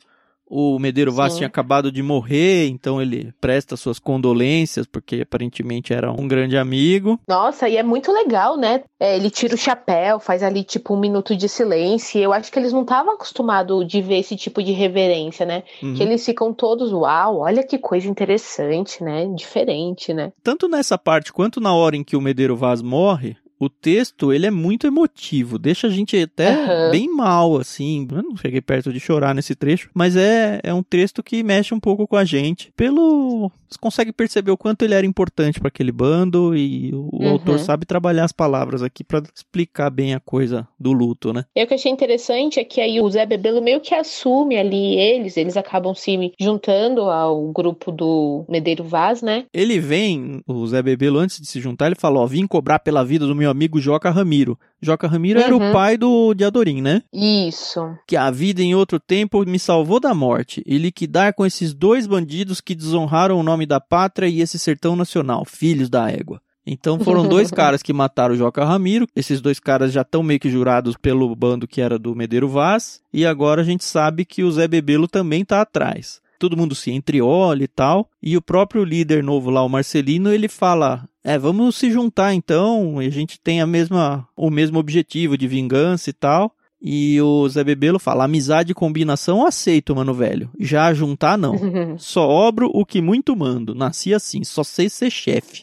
O 0.54 0.78
Medeiro 0.78 1.10
Vaz 1.10 1.32
Sim. 1.32 1.38
tinha 1.38 1.48
acabado 1.48 1.90
de 1.90 2.02
morrer, 2.02 2.68
então 2.68 3.00
ele 3.00 3.32
presta 3.40 3.74
suas 3.74 3.98
condolências, 3.98 4.86
porque 4.86 5.22
aparentemente 5.22 5.94
era 5.94 6.12
um 6.12 6.28
grande 6.28 6.58
amigo. 6.58 7.18
Nossa, 7.26 7.70
e 7.70 7.78
é 7.78 7.82
muito 7.82 8.12
legal, 8.12 8.58
né? 8.58 8.82
É, 9.00 9.16
ele 9.16 9.30
tira 9.30 9.54
o 9.54 9.56
chapéu, 9.56 10.20
faz 10.20 10.42
ali 10.42 10.62
tipo 10.62 10.92
um 10.92 11.00
minuto 11.00 11.34
de 11.34 11.48
silêncio. 11.48 12.20
E 12.20 12.22
eu 12.22 12.34
acho 12.34 12.52
que 12.52 12.58
eles 12.58 12.70
não 12.70 12.82
estavam 12.82 13.14
acostumados 13.14 13.86
de 13.88 14.02
ver 14.02 14.18
esse 14.18 14.36
tipo 14.36 14.62
de 14.62 14.72
reverência, 14.72 15.46
né? 15.46 15.62
Uhum. 15.82 15.94
Que 15.94 16.02
eles 16.02 16.22
ficam 16.22 16.52
todos, 16.52 16.92
uau, 16.92 17.38
olha 17.38 17.66
que 17.66 17.78
coisa 17.78 18.06
interessante, 18.06 19.02
né? 19.02 19.26
Diferente, 19.34 20.12
né? 20.12 20.32
Tanto 20.42 20.68
nessa 20.68 20.98
parte 20.98 21.32
quanto 21.32 21.62
na 21.62 21.74
hora 21.74 21.96
em 21.96 22.04
que 22.04 22.14
o 22.14 22.20
Medeiro 22.20 22.58
Vaz 22.58 22.82
morre, 22.82 23.38
o 23.64 23.68
texto 23.70 24.32
ele 24.32 24.46
é 24.46 24.50
muito 24.50 24.86
emotivo, 24.86 25.58
deixa 25.58 25.86
a 25.86 25.90
gente 25.90 26.16
até 26.16 26.48
Aham. 26.50 26.90
bem 26.90 27.08
mal, 27.14 27.56
assim. 27.58 28.06
Eu 28.10 28.22
não 28.22 28.36
cheguei 28.36 28.60
perto 28.60 28.92
de 28.92 28.98
chorar 29.00 29.34
nesse 29.34 29.54
trecho, 29.54 29.88
mas 29.94 30.16
é, 30.16 30.60
é 30.62 30.72
um 30.74 30.82
texto 30.82 31.22
que 31.22 31.42
mexe 31.42 31.72
um 31.74 31.80
pouco 31.80 32.06
com 32.06 32.16
a 32.16 32.24
gente. 32.24 32.70
Pelo. 32.76 33.50
Você 33.68 33.78
consegue 33.80 34.12
perceber 34.12 34.50
o 34.50 34.56
quanto 34.56 34.82
ele 34.82 34.92
era 34.94 35.06
importante 35.06 35.58
para 35.58 35.68
aquele 35.68 35.90
bando 35.92 36.54
e 36.56 36.90
o, 36.94 37.08
Uhum. 37.22 37.28
autor 37.30 37.58
sabe 37.58 37.86
trabalhar 37.86 38.24
as 38.24 38.32
palavras 38.32 38.82
aqui 38.82 39.02
para 39.04 39.22
explicar 39.34 39.88
bem 39.90 40.12
a 40.14 40.20
coisa 40.20 40.66
do 40.78 40.92
luto, 40.92 41.32
né? 41.32 41.44
E 41.56 41.62
o 41.62 41.66
que 41.66 41.72
eu 41.72 41.76
achei 41.78 41.90
interessante 41.90 42.58
é 42.60 42.64
que 42.64 42.80
aí 42.80 43.00
o 43.00 43.08
Zé 43.08 43.24
Bebelo 43.24 43.62
meio 43.62 43.80
que 43.80 43.94
assume 43.94 44.56
ali 44.58 44.96
eles, 44.98 45.36
eles 45.36 45.56
acabam 45.56 45.94
se 45.94 46.32
juntando 46.38 47.02
ao 47.02 47.50
grupo 47.52 47.90
do 47.92 48.44
Medeiro 48.48 48.84
Vaz, 48.84 49.22
né? 49.22 49.44
Ele 49.54 49.78
vem, 49.78 50.42
o 50.46 50.66
Zé 50.66 50.82
Bebelo, 50.82 51.18
antes 51.18 51.40
de 51.40 51.46
se 51.46 51.60
juntar, 51.60 51.86
ele 51.86 51.94
falou: 51.94 52.24
Ó, 52.24 52.26
vim 52.26 52.46
cobrar 52.46 52.78
pela 52.80 53.04
vida 53.04 53.26
do 53.26 53.34
meu 53.34 53.50
amigo 53.52 53.80
Joca 53.80 54.10
Ramiro. 54.10 54.58
Joca 54.80 55.06
Ramiro 55.06 55.38
era 55.40 55.54
o 55.54 55.60
Uhum. 55.60 55.72
pai 55.72 55.96
do 55.96 56.34
de 56.34 56.44
Adorim, 56.44 56.82
né? 56.82 57.02
Isso. 57.12 57.80
que 58.06 58.16
a 58.16 58.30
vida 58.30 58.62
em 58.62 58.74
outro 58.74 58.98
tempo 58.98 59.44
me 59.46 59.58
salvou 59.58 60.00
da 60.00 60.12
morte, 60.14 60.62
e 60.66 60.78
liquidar 60.78 61.34
com 61.34 61.46
esses 61.46 61.72
dois 61.72 62.06
bandidos 62.06 62.60
que 62.60 62.74
desonraram 62.74 63.38
o 63.38 63.42
nome 63.42 63.64
da 63.66 63.78
pátria 63.80 64.26
e 64.28 64.40
esse 64.40 64.58
sertão 64.58 64.96
nacional, 64.96 65.44
filhos 65.44 65.88
da 65.88 66.10
égua. 66.10 66.40
Então 66.66 66.98
foram 67.00 67.26
dois 67.26 67.50
caras 67.52 67.82
que 67.82 67.92
mataram 67.92 68.34
o 68.34 68.38
Joca 68.38 68.64
Ramiro, 68.64 69.06
esses 69.16 69.40
dois 69.40 69.58
caras 69.58 69.92
já 69.92 70.02
estão 70.02 70.22
meio 70.22 70.38
que 70.40 70.48
jurados 70.50 70.96
pelo 70.96 71.34
bando 71.34 71.66
que 71.66 71.80
era 71.80 71.98
do 71.98 72.14
Medeiro 72.14 72.48
Vaz, 72.48 73.00
e 73.12 73.26
agora 73.26 73.62
a 73.62 73.64
gente 73.64 73.84
sabe 73.84 74.24
que 74.24 74.44
o 74.44 74.50
Zé 74.52 74.68
Bebelo 74.68 75.08
também 75.08 75.44
tá 75.44 75.60
atrás. 75.60 76.20
Todo 76.42 76.56
mundo 76.56 76.74
se 76.74 76.90
entreolha 76.90 77.62
e 77.62 77.68
tal, 77.68 78.10
e 78.20 78.36
o 78.36 78.42
próprio 78.42 78.82
líder 78.82 79.22
novo 79.22 79.48
lá, 79.48 79.62
o 79.64 79.68
Marcelino, 79.68 80.32
ele 80.32 80.48
fala: 80.48 81.08
"É, 81.22 81.38
vamos 81.38 81.76
se 81.76 81.88
juntar 81.88 82.34
então, 82.34 83.00
e 83.00 83.06
a 83.06 83.10
gente 83.10 83.38
tem 83.38 83.60
a 83.60 83.66
mesma 83.66 84.26
o 84.36 84.50
mesmo 84.50 84.76
objetivo 84.76 85.38
de 85.38 85.46
vingança 85.46 86.10
e 86.10 86.12
tal". 86.12 86.52
E 86.82 87.20
o 87.20 87.48
Zé 87.48 87.62
Bebelo 87.62 88.00
fala: 88.00 88.24
amizade 88.24 88.72
e 88.72 88.74
combinação 88.74 89.38
eu 89.38 89.46
aceito, 89.46 89.94
mano 89.94 90.12
velho. 90.12 90.50
Já 90.58 90.92
juntar, 90.92 91.38
não. 91.38 91.54
Só 91.96 92.28
obro 92.28 92.68
o 92.74 92.84
que 92.84 93.00
muito 93.00 93.36
mando. 93.36 93.72
Nasci 93.72 94.12
assim, 94.12 94.42
só 94.42 94.64
sei 94.64 94.88
ser 94.88 95.10
chefe. 95.10 95.62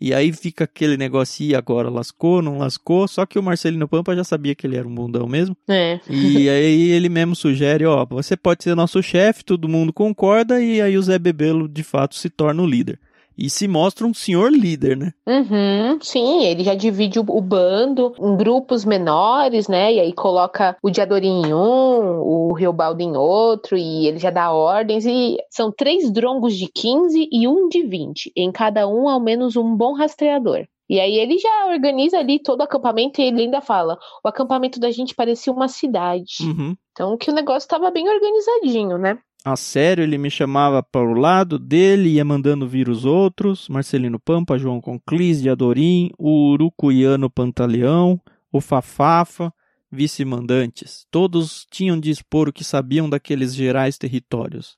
E 0.00 0.14
aí 0.14 0.32
fica 0.32 0.64
aquele 0.64 0.96
negócio, 0.96 1.44
e 1.44 1.54
agora 1.54 1.90
lascou, 1.90 2.40
não 2.40 2.58
lascou. 2.58 3.06
Só 3.06 3.26
que 3.26 3.38
o 3.38 3.42
Marcelino 3.42 3.86
Pampa 3.86 4.16
já 4.16 4.24
sabia 4.24 4.54
que 4.54 4.66
ele 4.66 4.76
era 4.76 4.88
um 4.88 4.94
bundão 4.94 5.26
mesmo. 5.26 5.56
É. 5.68 6.00
E 6.08 6.48
aí 6.48 6.90
ele 6.90 7.08
mesmo 7.08 7.36
sugere, 7.36 7.84
ó, 7.84 8.06
você 8.06 8.36
pode 8.36 8.64
ser 8.64 8.74
nosso 8.74 9.02
chefe, 9.02 9.44
todo 9.44 9.68
mundo 9.68 9.92
concorda, 9.92 10.60
e 10.60 10.80
aí 10.80 10.96
o 10.96 11.02
Zé 11.02 11.18
Bebelo 11.18 11.68
de 11.68 11.82
fato 11.82 12.14
se 12.14 12.30
torna 12.30 12.62
o 12.62 12.66
líder. 12.66 12.98
E 13.36 13.48
se 13.48 13.66
mostra 13.66 14.06
um 14.06 14.12
senhor 14.12 14.52
líder, 14.52 14.96
né? 14.96 15.12
Uhum, 15.26 15.98
sim, 16.02 16.44
ele 16.44 16.62
já 16.62 16.74
divide 16.74 17.18
o, 17.18 17.24
o 17.28 17.40
bando 17.40 18.12
em 18.18 18.36
grupos 18.36 18.84
menores, 18.84 19.66
né? 19.66 19.94
E 19.94 20.00
aí 20.00 20.12
coloca 20.12 20.76
o 20.82 20.90
Diadorim 20.90 21.46
em 21.46 21.54
um, 21.54 22.20
o 22.20 22.52
Riobaldo 22.52 23.02
em 23.02 23.16
outro, 23.16 23.76
e 23.78 24.06
ele 24.06 24.18
já 24.18 24.30
dá 24.30 24.52
ordens. 24.52 25.06
E 25.06 25.38
são 25.50 25.72
três 25.72 26.10
drongos 26.10 26.54
de 26.54 26.68
15 26.68 27.28
e 27.32 27.48
um 27.48 27.68
de 27.68 27.82
20. 27.82 28.32
Em 28.36 28.52
cada 28.52 28.86
um, 28.86 29.08
ao 29.08 29.20
menos 29.20 29.56
um 29.56 29.74
bom 29.74 29.94
rastreador. 29.94 30.66
E 30.90 30.98
aí 30.98 31.14
ele 31.20 31.38
já 31.38 31.66
organiza 31.66 32.18
ali 32.18 32.42
todo 32.42 32.60
o 32.60 32.64
acampamento 32.64 33.20
e 33.20 33.24
ele 33.24 33.42
ainda 33.42 33.60
fala: 33.60 33.96
o 34.24 34.28
acampamento 34.28 34.80
da 34.80 34.90
gente 34.90 35.14
parecia 35.14 35.52
uma 35.52 35.68
cidade. 35.68 36.42
Uhum. 36.42 36.74
Então 36.90 37.16
que 37.16 37.30
o 37.30 37.32
negócio 37.32 37.64
estava 37.64 37.92
bem 37.92 38.08
organizadinho, 38.08 38.98
né? 38.98 39.16
A 39.42 39.56
sério, 39.56 40.04
ele 40.04 40.18
me 40.18 40.30
chamava 40.30 40.82
para 40.82 41.00
o 41.00 41.14
lado 41.14 41.58
dele, 41.58 42.10
ia 42.10 42.24
mandando 42.24 42.68
vir 42.68 42.90
os 42.90 43.06
outros, 43.06 43.68
Marcelino 43.70 44.20
Pampa, 44.20 44.58
João 44.58 44.82
Conclis 44.82 45.40
de 45.40 45.48
Adorim, 45.48 46.10
o 46.18 46.50
Urucuiano 46.50 47.30
Pantaleão, 47.30 48.20
o 48.52 48.60
Fafafa, 48.60 49.50
vice-mandantes. 49.90 51.06
Todos 51.10 51.66
tinham 51.70 51.98
de 51.98 52.10
expor 52.10 52.50
o 52.50 52.52
que 52.52 52.62
sabiam 52.62 53.08
daqueles 53.08 53.54
gerais 53.54 53.96
territórios. 53.96 54.76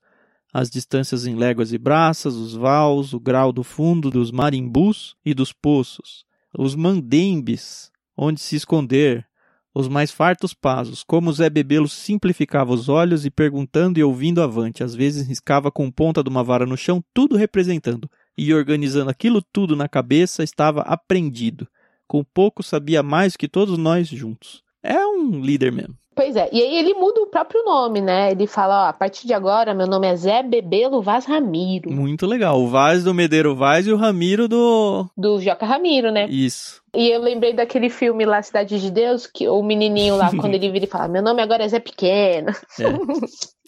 As 0.55 0.71
distâncias 0.71 1.27
em 1.27 1.35
léguas 1.35 1.73
e 1.73 1.79
braças, 1.79 2.37
os 2.37 2.55
vals, 2.55 3.13
o 3.13 3.19
grau 3.19 3.53
do 3.53 3.65
fundo 3.65 4.11
dos 4.11 4.31
marimbus 4.31 5.17
e 5.25 5.35
dos 5.35 5.53
poços, 5.53 6.25
os 6.57 6.77
mandembes, 6.77 7.91
onde 8.17 8.41
se 8.41 8.55
esconder, 8.55 9.27
os 9.75 9.89
mais 9.89 10.11
fartos 10.11 10.53
pasos, 10.53 11.03
como 11.03 11.33
Zé 11.33 11.49
Bebelo 11.49 11.89
simplificava 11.89 12.73
os 12.73 12.89
olhos 12.89 13.25
e 13.25 13.31
perguntando 13.31 13.99
e 13.99 14.05
ouvindo 14.05 14.43
avante, 14.43 14.85
às 14.85 14.95
vezes 14.95 15.27
riscava 15.27 15.71
com 15.71 15.91
ponta 15.91 16.23
de 16.23 16.29
uma 16.29 16.45
vara 16.45 16.67
no 16.67 16.77
chão, 16.77 17.03
tudo 17.15 17.37
representando, 17.37 18.09
e 18.37 18.53
organizando 18.53 19.11
aquilo 19.11 19.43
tudo 19.53 19.75
na 19.75 19.89
cabeça, 19.89 20.43
estava 20.43 20.83
aprendido. 20.83 21.67
Com 22.07 22.23
pouco 22.23 22.63
sabia 22.63 23.03
mais 23.03 23.37
que 23.37 23.49
todos 23.49 23.79
nós 23.79 24.09
juntos. 24.09 24.63
É 24.83 25.07
um 25.07 25.41
líder 25.41 25.73
mesmo. 25.73 25.97
Pois 26.15 26.37
é, 26.37 26.49
e 26.53 26.61
aí 26.61 26.77
ele 26.77 26.93
muda 26.93 27.23
o 27.23 27.27
próprio 27.27 27.65
nome, 27.65 28.01
né? 28.03 28.33
Ele 28.33 28.47
fala, 28.47 28.85
ó, 28.85 28.89
a 28.89 28.93
partir 28.93 29.27
de 29.27 29.33
agora 29.33 29.73
meu 29.73 29.87
nome 29.87 30.07
é 30.07 30.15
Zé 30.15 30.43
Bebelo 30.43 31.01
Vaz 31.01 31.25
Ramiro, 31.25 31.91
Muito 31.91 32.27
legal. 32.27 32.61
O 32.61 32.69
Vaz 32.69 33.03
do 33.03 33.15
Medeiro 33.15 33.57
Vaz 33.57 33.87
e 33.87 33.93
o 33.93 33.97
Ramiro 33.97 34.47
do. 34.47 35.07
do 35.17 35.41
Joca 35.41 35.65
Ramiro, 35.65 36.11
né? 36.11 36.27
Isso. 36.29 36.82
E 36.95 37.09
eu 37.09 37.21
lembrei 37.21 37.55
daquele 37.55 37.89
filme 37.89 38.25
lá, 38.27 38.43
Cidade 38.43 38.79
de 38.79 38.91
Deus, 38.91 39.27
que 39.27 39.49
o 39.49 39.63
menininho 39.63 40.15
lá, 40.17 40.31
quando 40.31 40.55
ele 40.55 40.71
vira 40.71 40.85
e 40.85 40.89
fala, 40.89 41.09
meu 41.09 41.23
nome 41.23 41.41
agora 41.41 41.65
é 41.65 41.69
Zé 41.69 41.81
Pequeno. 41.81 42.51
É. 42.79 42.85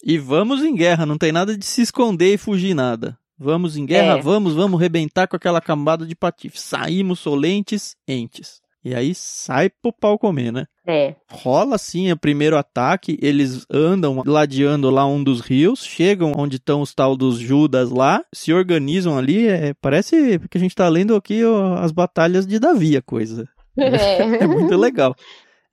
E 0.04 0.18
vamos 0.18 0.62
em 0.62 0.74
guerra, 0.74 1.06
não 1.06 1.16
tem 1.16 1.32
nada 1.32 1.56
de 1.56 1.64
se 1.64 1.80
esconder 1.80 2.34
e 2.34 2.38
fugir 2.38 2.74
nada. 2.74 3.16
Vamos 3.38 3.76
em 3.76 3.86
guerra, 3.86 4.18
É. 4.18 4.20
vamos, 4.20 4.54
vamos 4.54 4.78
rebentar 4.78 5.26
com 5.26 5.36
aquela 5.36 5.60
cambada 5.60 6.06
de 6.06 6.14
patife. 6.14 6.60
Saímos 6.60 7.18
solentes, 7.20 7.96
entes. 8.06 8.60
E 8.84 8.94
aí 8.94 9.14
sai 9.14 9.70
pro 9.70 9.92
pau 9.92 10.18
comer, 10.18 10.52
né? 10.52 10.66
É, 10.86 11.14
Rola 11.30 11.76
assim 11.76 12.12
o 12.12 12.16
primeiro 12.18 12.58
ataque, 12.58 13.18
eles 13.22 13.64
andam 13.70 14.22
ladeando 14.26 14.90
lá 14.90 15.06
um 15.06 15.24
dos 15.24 15.40
rios, 15.40 15.82
chegam 15.82 16.32
onde 16.36 16.56
estão 16.56 16.82
os 16.82 16.92
tal 16.92 17.16
dos 17.16 17.38
Judas 17.38 17.90
lá, 17.90 18.22
se 18.34 18.52
organizam 18.52 19.16
ali, 19.16 19.46
é, 19.48 19.72
parece 19.80 20.38
que 20.50 20.58
a 20.58 20.60
gente 20.60 20.74
tá 20.74 20.86
lendo 20.88 21.16
aqui 21.16 21.42
ó, 21.42 21.76
as 21.76 21.90
batalhas 21.90 22.46
de 22.46 22.58
Davi, 22.58 22.96
a 22.96 23.02
coisa. 23.02 23.48
É 23.76 24.44
é. 24.44 24.46
muito 24.46 24.76
legal. 24.76 25.14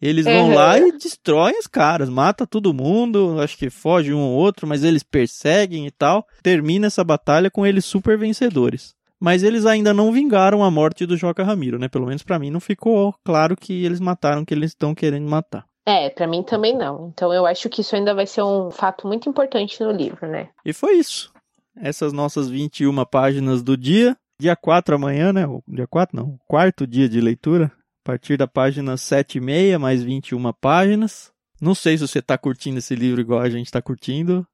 Eles 0.02 0.26
vão 0.26 0.48
Uhum. 0.48 0.56
lá 0.56 0.80
e 0.80 0.92
destroem 0.94 1.60
os 1.60 1.68
caras, 1.68 2.10
mata 2.10 2.48
todo 2.48 2.74
mundo, 2.74 3.40
acho 3.40 3.56
que 3.56 3.70
foge 3.70 4.12
um 4.12 4.20
ou 4.20 4.32
outro, 4.32 4.66
mas 4.66 4.84
eles 4.84 5.04
perseguem 5.04 5.86
e 5.86 5.92
tal. 5.92 6.26
Termina 6.42 6.88
essa 6.88 7.04
batalha 7.04 7.52
com 7.52 7.68
eles 7.68 7.86
super 7.86 8.18
vencedores. 8.18 8.96
Mas 9.22 9.44
eles 9.44 9.68
ainda 9.68 9.94
não 9.94 10.12
vingaram 10.12 10.64
a 10.64 10.72
morte 10.72 11.06
do 11.06 11.16
Joca 11.16 11.44
Ramiro, 11.44 11.78
né? 11.78 11.88
Pelo 11.88 12.08
menos 12.08 12.24
pra 12.24 12.40
mim 12.40 12.50
não 12.50 12.60
ficou 12.60 13.14
claro 13.24 13.56
que 13.56 13.86
eles 13.86 14.00
mataram 14.00 14.44
que 14.44 14.52
eles 14.52 14.72
estão 14.72 14.96
querendo 14.96 15.30
matar. 15.30 15.64
É, 15.86 16.10
pra 16.10 16.26
mim 16.26 16.42
também 16.42 16.76
não. 16.76 17.12
Então 17.14 17.32
eu 17.32 17.46
acho 17.46 17.70
que 17.70 17.82
isso 17.82 17.96
ainda 17.96 18.16
vai 18.16 18.26
ser 18.26 18.42
um 18.42 18.72
fato 18.72 19.08
muito 19.08 19.30
importante 19.30 19.80
no 19.84 19.92
livro, 19.92 20.28
né? 20.28 20.50
E 20.66 20.74
foi 20.74 20.96
isso. 20.96 21.32
Essas 21.78 22.12
nossas 22.12 22.50
21 22.50 23.06
páginas 23.06 23.62
do 23.62 23.78
dia. 23.78 24.18
Dia 24.40 24.56
4 24.56 24.96
amanhã, 24.96 25.32
né? 25.32 25.46
Dia 25.68 25.86
4 25.86 26.18
não, 26.18 26.40
quarto 26.48 26.88
dia 26.88 27.08
de 27.08 27.22
leitura. 27.22 27.72
A 28.04 28.10
partir 28.10 28.38
da 28.38 28.48
página 28.48 28.98
7 28.98 29.38
e 29.38 29.42
meia, 29.42 29.78
mais 29.78 30.02
21 30.02 30.52
páginas. 30.54 31.32
Não 31.62 31.76
sei 31.76 31.96
se 31.96 32.08
você 32.08 32.24
tá 32.24 32.40
curtindo 32.40 32.80
esse 32.80 32.96
livro 32.96 33.22
igual 33.22 33.40
a 33.40 33.50
gente 33.52 33.70
tá 33.70 33.80
curtindo. 33.84 34.48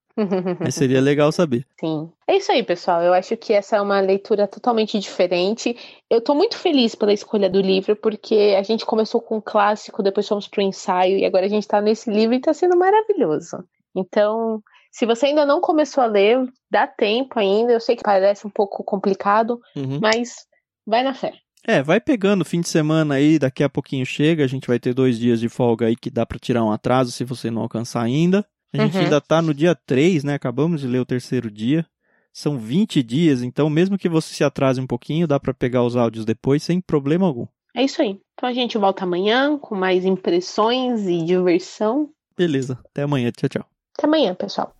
Mas 0.59 0.75
seria 0.75 0.99
legal 0.99 1.31
saber. 1.31 1.65
Sim. 1.79 2.09
É 2.27 2.37
isso 2.37 2.51
aí, 2.51 2.63
pessoal. 2.63 3.01
Eu 3.01 3.13
acho 3.13 3.37
que 3.37 3.53
essa 3.53 3.77
é 3.77 3.81
uma 3.81 3.99
leitura 3.99 4.47
totalmente 4.47 4.97
diferente. 4.99 5.77
Eu 6.09 6.21
tô 6.21 6.33
muito 6.33 6.57
feliz 6.57 6.95
pela 6.95 7.13
escolha 7.13 7.49
do 7.49 7.61
livro, 7.61 7.95
porque 7.95 8.55
a 8.57 8.63
gente 8.63 8.85
começou 8.85 9.21
com 9.21 9.37
um 9.37 9.41
clássico, 9.41 10.03
depois 10.03 10.27
fomos 10.27 10.47
pro 10.47 10.61
ensaio, 10.61 11.17
e 11.17 11.25
agora 11.25 11.45
a 11.45 11.49
gente 11.49 11.67
tá 11.67 11.81
nesse 11.81 12.09
livro 12.09 12.35
e 12.35 12.41
tá 12.41 12.53
sendo 12.53 12.77
maravilhoso. 12.77 13.63
Então, 13.95 14.61
se 14.91 15.05
você 15.05 15.27
ainda 15.27 15.45
não 15.45 15.61
começou 15.61 16.03
a 16.03 16.07
ler, 16.07 16.43
dá 16.71 16.87
tempo 16.87 17.39
ainda. 17.39 17.73
Eu 17.73 17.79
sei 17.79 17.95
que 17.95 18.03
parece 18.03 18.47
um 18.47 18.51
pouco 18.51 18.83
complicado, 18.83 19.59
uhum. 19.75 19.99
mas 20.01 20.45
vai 20.85 21.03
na 21.03 21.13
fé. 21.13 21.33
É, 21.65 21.83
vai 21.83 21.99
pegando 21.99 22.45
fim 22.45 22.61
de 22.61 22.69
semana 22.69 23.15
aí, 23.15 23.37
daqui 23.37 23.61
a 23.61 23.69
pouquinho 23.69 24.05
chega, 24.05 24.43
a 24.43 24.47
gente 24.47 24.67
vai 24.67 24.79
ter 24.79 24.93
dois 24.93 25.19
dias 25.19 25.39
de 25.39 25.49
folga 25.49 25.87
aí 25.87 25.95
que 25.95 26.09
dá 26.09 26.25
para 26.25 26.39
tirar 26.39 26.63
um 26.63 26.71
atraso 26.71 27.11
se 27.11 27.25
você 27.25 27.51
não 27.51 27.61
alcançar 27.61 28.01
ainda. 28.01 28.45
A 28.73 28.77
gente 28.77 28.97
uhum. 28.97 29.03
ainda 29.03 29.21
tá 29.21 29.41
no 29.41 29.53
dia 29.53 29.75
3, 29.75 30.23
né? 30.23 30.33
Acabamos 30.33 30.81
de 30.81 30.87
ler 30.87 30.99
o 30.99 31.05
terceiro 31.05 31.49
dia. 31.49 31.85
São 32.33 32.57
20 32.57 33.01
dias, 33.01 33.41
então 33.41 33.67
mesmo 33.69 33.97
que 33.97 34.07
você 34.07 34.33
se 34.33 34.43
atrase 34.43 34.79
um 34.79 34.85
pouquinho, 34.85 35.27
dá 35.27 35.39
para 35.39 35.55
pegar 35.55 35.83
os 35.83 35.95
áudios 35.95 36.23
depois 36.23 36.61
sem 36.61 36.79
problema 36.79 37.25
algum. 37.25 37.47
É 37.75 37.83
isso 37.83 38.01
aí. 38.01 38.19
Então 38.33 38.47
a 38.47 38.53
gente 38.53 38.77
volta 38.77 39.03
amanhã 39.03 39.57
com 39.57 39.73
mais 39.73 40.05
impressões 40.05 41.07
e 41.07 41.23
diversão. 41.23 42.09
Beleza. 42.37 42.77
Até 42.91 43.03
amanhã. 43.03 43.31
Tchau, 43.31 43.49
tchau. 43.49 43.65
Até 43.97 44.05
amanhã, 44.05 44.35
pessoal. 44.35 44.73